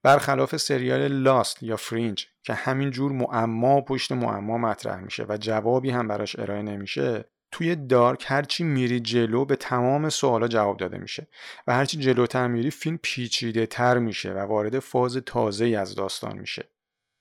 برخلاف 0.04 0.58
سریال 0.58 1.08
لاست 1.08 1.64
یا 1.64 1.78
فرینج 1.78 2.28
که 2.44 2.54
همین 2.54 2.92
جور 2.92 3.12
معما 3.12 3.82
پشت 3.82 4.12
معما 4.12 4.58
مطرح 4.58 5.00
میشه 5.00 5.26
و 5.30 5.38
جوابی 5.38 5.90
هم 5.90 6.08
براش 6.08 6.40
ارائه 6.40 6.62
نمیشه 6.62 7.26
توی 7.58 7.76
دارک 7.76 8.26
هرچی 8.28 8.64
میری 8.64 9.00
جلو 9.00 9.46
به 9.46 9.56
تمام 9.56 10.10
سوالا 10.10 10.48
جواب 10.48 10.78
داده 10.78 10.98
میشه 10.98 11.28
و 11.68 11.74
هرچی 11.74 11.98
جلوتر 11.98 12.48
میری 12.48 12.72
فیلم 12.72 13.00
پیچیده 13.04 13.66
تر 13.66 13.98
میشه 13.98 14.34
و 14.34 14.38
وارد 14.38 14.80
فاز 14.80 15.18
تازه 15.18 15.66
از 15.66 15.96
داستان 15.96 16.38
میشه. 16.38 16.70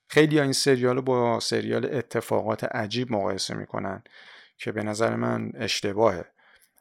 خیلی 0.09 0.37
ها 0.37 0.43
این 0.43 0.53
سریال 0.53 0.95
رو 0.95 1.01
با 1.01 1.39
سریال 1.39 1.85
اتفاقات 1.95 2.63
عجیب 2.63 3.11
مقایسه 3.11 3.53
می‌کنن 3.53 4.03
که 4.57 4.71
به 4.71 4.83
نظر 4.83 5.15
من 5.15 5.51
اشتباهه. 5.55 6.25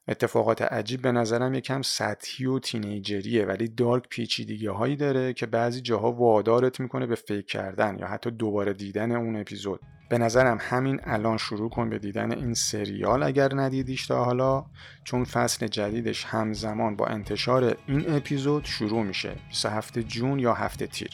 اتفاقات 0.08 0.62
عجیب 0.62 1.02
به 1.02 1.12
نظرم 1.12 1.54
یکم 1.54 1.82
سطحی 1.82 2.46
و 2.46 2.58
تینیجریه 2.58 3.46
ولی 3.46 3.68
دارک 3.68 4.08
پیچیدگی 4.08 4.66
هایی 4.66 4.96
داره 4.96 5.32
که 5.32 5.46
بعضی 5.46 5.80
جاها 5.80 6.12
وادارت 6.12 6.80
می‌کنه 6.80 7.06
به 7.06 7.14
فکر 7.14 7.46
کردن 7.46 7.96
یا 7.98 8.06
حتی 8.06 8.30
دوباره 8.30 8.72
دیدن 8.72 9.12
اون 9.12 9.36
اپیزود. 9.36 9.80
به 10.08 10.18
نظرم 10.18 10.58
همین 10.60 11.00
الان 11.04 11.36
شروع 11.36 11.70
کن 11.70 11.90
به 11.90 11.98
دیدن 11.98 12.32
این 12.32 12.54
سریال 12.54 13.22
اگر 13.22 13.54
ندیدیش 13.54 14.06
تا 14.06 14.24
حالا 14.24 14.64
چون 15.04 15.24
فصل 15.24 15.66
جدیدش 15.66 16.24
همزمان 16.24 16.96
با 16.96 17.06
انتشار 17.06 17.76
این 17.86 18.14
اپیزود 18.14 18.64
شروع 18.64 19.02
میشه. 19.02 19.36
27 19.48 19.98
جون 19.98 20.38
یا 20.38 20.54
هفته 20.54 20.86
تیر. 20.86 21.10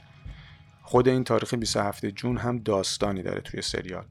خود 0.82 1.08
این 1.08 1.24
تاریخ 1.24 1.54
27 1.54 2.06
جون 2.06 2.36
هم 2.36 2.58
داستانی 2.58 3.22
داره 3.22 3.40
توی 3.40 3.62
سریال. 3.62 4.04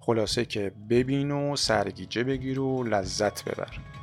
خلاصه 0.00 0.44
که 0.44 0.72
ببین 0.90 1.30
و 1.30 1.56
سرگیجه 1.56 2.24
بگیر 2.24 2.60
و 2.60 2.84
لذت 2.84 3.44
ببر. 3.44 4.01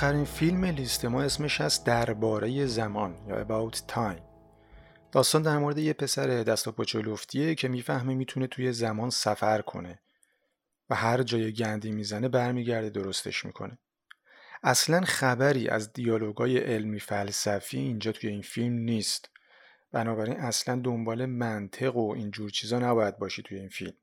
آخرین 0.00 0.24
فیلم 0.24 0.64
لیست 0.64 1.04
ما 1.04 1.22
اسمش 1.22 1.60
هست 1.60 1.86
درباره 1.86 2.66
زمان 2.66 3.14
یا 3.28 3.44
About 3.44 3.76
Time. 3.76 4.20
داستان 5.12 5.42
در 5.42 5.58
مورد 5.58 5.78
یه 5.78 5.92
پسر 5.92 6.26
دست 6.26 6.68
و 6.68 6.84
که 7.54 7.68
می‌فهمه 7.68 8.14
می‌تونه 8.14 8.46
توی 8.46 8.72
زمان 8.72 9.10
سفر 9.10 9.62
کنه 9.62 10.00
و 10.90 10.94
هر 10.94 11.22
جای 11.22 11.52
گندی 11.52 11.90
می‌زنه 11.90 12.28
برمیگرده 12.28 12.90
درستش 12.90 13.44
می‌کنه. 13.44 13.78
اصلا 14.62 15.00
خبری 15.00 15.68
از 15.68 15.92
دیالوگای 15.92 16.58
علمی 16.58 17.00
فلسفی 17.00 17.78
اینجا 17.78 18.12
توی 18.12 18.30
این 18.30 18.42
فیلم 18.42 18.74
نیست. 18.74 19.30
بنابراین 19.92 20.36
اصلا 20.36 20.80
دنبال 20.84 21.26
منطق 21.26 21.96
و 21.96 22.12
اینجور 22.12 22.50
چیزا 22.50 22.78
نباید 22.78 23.18
باشی 23.18 23.42
توی 23.42 23.58
این 23.58 23.68
فیلم. 23.68 23.94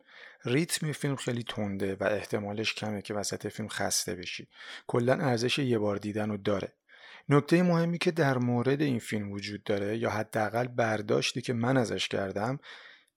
ریتم 0.45 0.91
فیلم 0.91 1.15
خیلی 1.15 1.43
تنده 1.43 1.95
و 1.95 2.03
احتمالش 2.03 2.73
کمه 2.73 3.01
که 3.01 3.13
وسط 3.13 3.47
فیلم 3.47 3.69
خسته 3.69 4.15
بشی. 4.15 4.47
کلا 4.87 5.13
ارزش 5.13 5.59
یه 5.59 5.79
بار 5.79 5.97
دیدن 5.97 6.29
رو 6.29 6.37
داره. 6.37 6.73
نکته 7.29 7.63
مهمی 7.63 7.97
که 7.97 8.11
در 8.11 8.37
مورد 8.37 8.81
این 8.81 8.99
فیلم 8.99 9.31
وجود 9.31 9.63
داره 9.63 9.97
یا 9.97 10.09
حداقل 10.09 10.67
برداشتی 10.67 11.41
که 11.41 11.53
من 11.53 11.77
ازش 11.77 12.07
کردم 12.07 12.59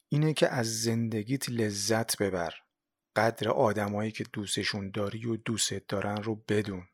اینه 0.08 0.34
که 0.34 0.48
از 0.48 0.82
زندگیت 0.82 1.48
لذت 1.48 2.22
ببر. 2.22 2.54
قدر 3.16 3.48
آدمایی 3.48 4.10
که 4.10 4.24
دوستشون 4.32 4.90
داری 4.90 5.26
و 5.26 5.36
دوستت 5.36 5.86
دارن 5.86 6.16
رو 6.16 6.44
بدون. 6.48 6.88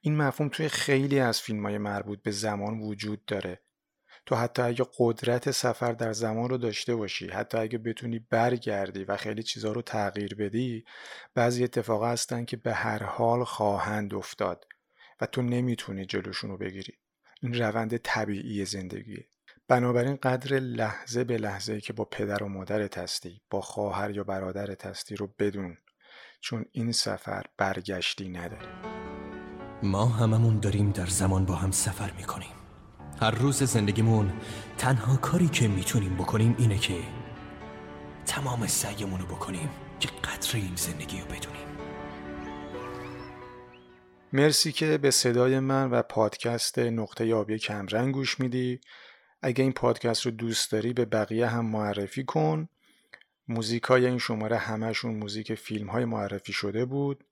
این 0.00 0.16
مفهوم 0.16 0.48
توی 0.48 0.68
خیلی 0.68 1.20
از 1.20 1.40
فیلم 1.40 1.66
های 1.66 1.78
مربوط 1.78 2.22
به 2.22 2.30
زمان 2.30 2.78
وجود 2.80 3.24
داره. 3.24 3.63
تو 4.26 4.36
حتی 4.36 4.62
اگه 4.62 4.84
قدرت 4.98 5.50
سفر 5.50 5.92
در 5.92 6.12
زمان 6.12 6.48
رو 6.48 6.58
داشته 6.58 6.94
باشی 6.96 7.28
حتی 7.28 7.58
اگه 7.58 7.78
بتونی 7.78 8.18
برگردی 8.18 9.04
و 9.04 9.16
خیلی 9.16 9.42
چیزها 9.42 9.72
رو 9.72 9.82
تغییر 9.82 10.34
بدی 10.34 10.84
بعضی 11.34 11.64
اتفاقا 11.64 12.08
هستن 12.08 12.44
که 12.44 12.56
به 12.56 12.74
هر 12.74 13.02
حال 13.02 13.44
خواهند 13.44 14.14
افتاد 14.14 14.64
و 15.20 15.26
تو 15.26 15.42
نمی‌تونی 15.42 16.06
جلوشون 16.06 16.50
رو 16.50 16.58
بگیری. 16.58 16.92
این 17.42 17.54
روند 17.54 17.96
طبیعی 17.96 18.64
زندگیه. 18.64 19.28
بنابراین 19.68 20.16
قدر 20.16 20.58
لحظه 20.58 21.24
به 21.24 21.36
لحظه 21.36 21.80
که 21.80 21.92
با 21.92 22.04
پدر 22.04 22.42
و 22.42 22.48
مادرت 22.48 22.98
هستی 22.98 23.40
با 23.50 23.60
خواهر 23.60 24.10
یا 24.10 24.24
برادرت 24.24 24.86
هستی 24.86 25.16
رو 25.16 25.34
بدون 25.38 25.76
چون 26.40 26.64
این 26.72 26.92
سفر 26.92 27.42
برگشتی 27.58 28.28
نداره. 28.28 28.68
ما 29.82 30.06
هممون 30.06 30.60
داریم 30.60 30.90
در 30.90 31.06
زمان 31.06 31.46
با 31.46 31.54
هم 31.54 31.70
سفر 31.70 32.12
می‌کنیم. 32.12 32.63
هر 33.20 33.30
روز 33.30 33.62
زندگیمون 33.62 34.32
تنها 34.78 35.16
کاری 35.16 35.48
که 35.48 35.68
می‌تونیم 35.68 36.14
بکنیم 36.14 36.54
اینه 36.58 36.78
که 36.78 36.94
تمام 38.26 38.66
سعیمون 38.66 39.20
رو 39.20 39.26
بکنیم 39.26 39.68
که 40.00 40.08
قدر 40.08 40.56
این 40.56 40.76
زندگی 40.76 41.20
رو 41.20 41.24
بدونیم. 41.24 41.66
مرسی 44.32 44.72
که 44.72 44.98
به 44.98 45.10
صدای 45.10 45.60
من 45.60 45.90
و 45.90 46.02
پادکست 46.02 46.78
نقطه 46.78 47.26
یابی 47.26 47.58
کمرنگ 47.58 48.14
گوش 48.14 48.40
میدی. 48.40 48.80
اگه 49.42 49.62
این 49.62 49.72
پادکست 49.72 50.26
رو 50.26 50.30
دوست 50.30 50.72
داری 50.72 50.92
به 50.92 51.04
بقیه 51.04 51.46
هم 51.46 51.66
معرفی 51.66 52.24
کن. 52.24 52.68
موزیک 53.48 53.82
های 53.82 54.06
این 54.06 54.18
شماره 54.18 54.56
همشون 54.56 55.14
موزیک 55.14 55.54
فیلم 55.54 55.90
های 55.90 56.04
معرفی 56.04 56.52
شده 56.52 56.84
بود 56.84 57.24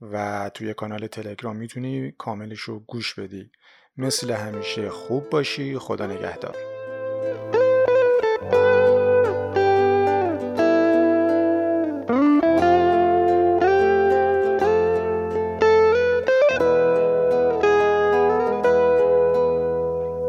و 0.00 0.50
توی 0.54 0.74
کانال 0.74 1.06
تلگرام 1.06 1.56
می‌تونی 1.56 2.12
کاملش 2.18 2.60
رو 2.60 2.80
گوش 2.80 3.14
بدی. 3.14 3.50
مثل 3.98 4.30
همیشه 4.30 4.90
خوب 4.90 5.30
باشی. 5.30 5.78
خدا 5.78 6.06
نگهدار. 6.06 6.56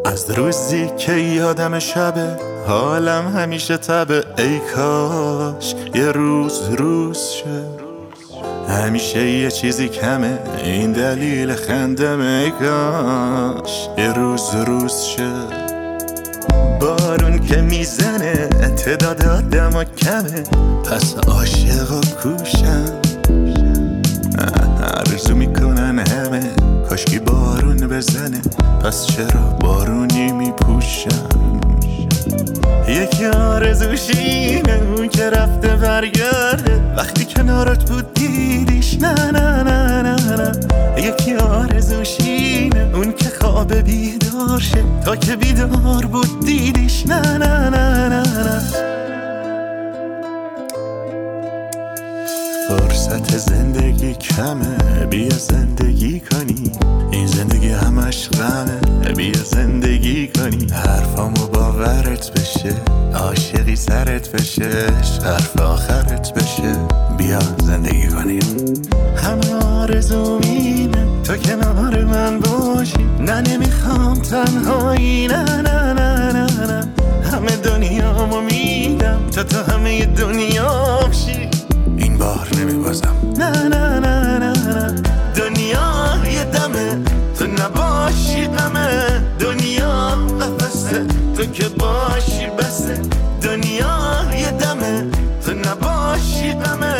از 0.06 0.32
روزی 0.32 0.90
که 0.98 1.14
یادم 1.14 1.80
شبه 1.80 2.38
حالم 2.68 3.28
همیشه 3.28 3.78
تبه 3.78 4.24
ای 4.38 4.60
کاش 4.60 5.76
یه 5.96 6.12
روز 6.12 6.70
روز 6.70 7.30
شه 7.30 7.85
همیشه 8.70 9.30
یه 9.30 9.52
چیزی 9.52 9.90
کمه. 9.90 10.40
این 10.64 10.92
دلیل 10.92 11.54
خندم 11.54 12.50
کاش 12.50 13.90
یه 13.98 14.14
روز 14.14 14.56
روز 14.68 15.02
شد 15.02 15.66
بارون 16.82 17.40
که 17.40 17.62
می‌زنه 17.62 18.48
تعداد 18.86 19.26
آدم 19.26 19.84
کمه. 19.84 20.44
پس 20.92 21.16
عاشق 21.28 21.92
و 21.92 22.02
کوشم 22.22 22.86
عرضو 24.84 25.36
می‌کنن 25.36 26.00
همه. 26.00 26.50
کاشکی 26.90 27.20
بارون 27.20 27.78
بزنه. 27.78 28.42
پس 28.84 29.08
چرا 29.08 29.42
بارونی 29.62 30.32
میپوشم 30.32 31.30
یکی 32.88 33.26
آرزوشینه 33.26 34.82
اون 34.98 35.10
که 35.10 35.30
رفته 35.30 35.76
برگرده. 35.76 36.65
وقتی 36.98 37.26
کنارت 37.26 37.92
بود 37.92 38.14
دیدیش 38.14 38.94
نه 39.02 39.32
نه 39.32 39.64
نه 39.64 40.02
نه 40.02 40.16
نه. 40.36 40.52
یکی 40.98 41.36
آرزوشینه 41.36 42.92
اون 42.96 43.14
که 43.14 43.30
خواب 43.42 43.74
بیدار 43.74 44.60
شه 44.60 44.84
تا 45.06 45.16
که 45.16 45.36
بیدار 45.36 46.06
بود 46.06 46.46
دیدیش 46.46 47.06
نه 47.06 47.22
نه 47.38 47.70
نه 47.70 48.10
نه 48.10 48.44
نه. 48.44 48.62
فرصت 52.70 53.38
زندگی 53.38 54.14
کمه 54.14 55.06
بیا 55.10 55.30
زندگی 55.30 56.20
کنی 56.20 56.72
این 57.12 57.28
زندگی 57.28 57.70
همش 57.70 58.30
غمه 58.30 59.14
بیا 59.14 59.44
زندگی 59.44 60.28
باورت 61.86 62.32
بشه 62.32 62.74
عاشقی 63.16 63.76
سرت 63.76 64.32
بشه 64.32 64.88
شرف 65.04 65.62
آخرت 65.62 66.34
بشه. 66.34 66.76
بیا 67.18 67.40
زندگی 67.64 68.08
کنیم. 68.08 68.74
همه 69.18 69.56
آرزومینه 69.66 71.08
تو 71.24 71.38
کنار 71.38 72.06
من 72.06 72.40
باشی. 72.40 73.06
نه 73.20 73.42
نمی‌خوام 73.42 74.14
تنهایی 74.14 75.28
نه 75.28 75.44
نه 75.44 75.94
نه 75.94 76.32
نه 76.34 76.66
نه. 76.68 76.88
همه 77.32 77.56
دنیامو 77.56 78.42
میدم 78.42 79.20
تا 79.32 79.44
تو 79.44 79.72
همه 79.72 80.06
دنیا 80.06 81.00
شی. 81.12 81.50
این 81.98 82.18
بار 82.18 82.48
نمیبازم. 82.60 83.16
نه 83.38 83.50
نه 83.68 84.00
نه 84.00 84.38
نه 84.40 84.50
نه. 84.50 84.96
دنیا 85.36 86.16
یه 86.34 86.44
دمه 86.44 87.00
تو 87.40 87.46
نباشی 87.48 88.48
قمه 88.48 89.22
دنیا 89.40 90.16
قفصه 90.42 91.25
که 91.54 91.70
باشی 91.70 92.48
بسه 92.48 93.02
دنیا 93.42 94.26
یه 94.40 94.52
دمه 94.52 95.12
تو 95.46 95.54
نباشی 95.54 96.54
دمه. 96.54 96.95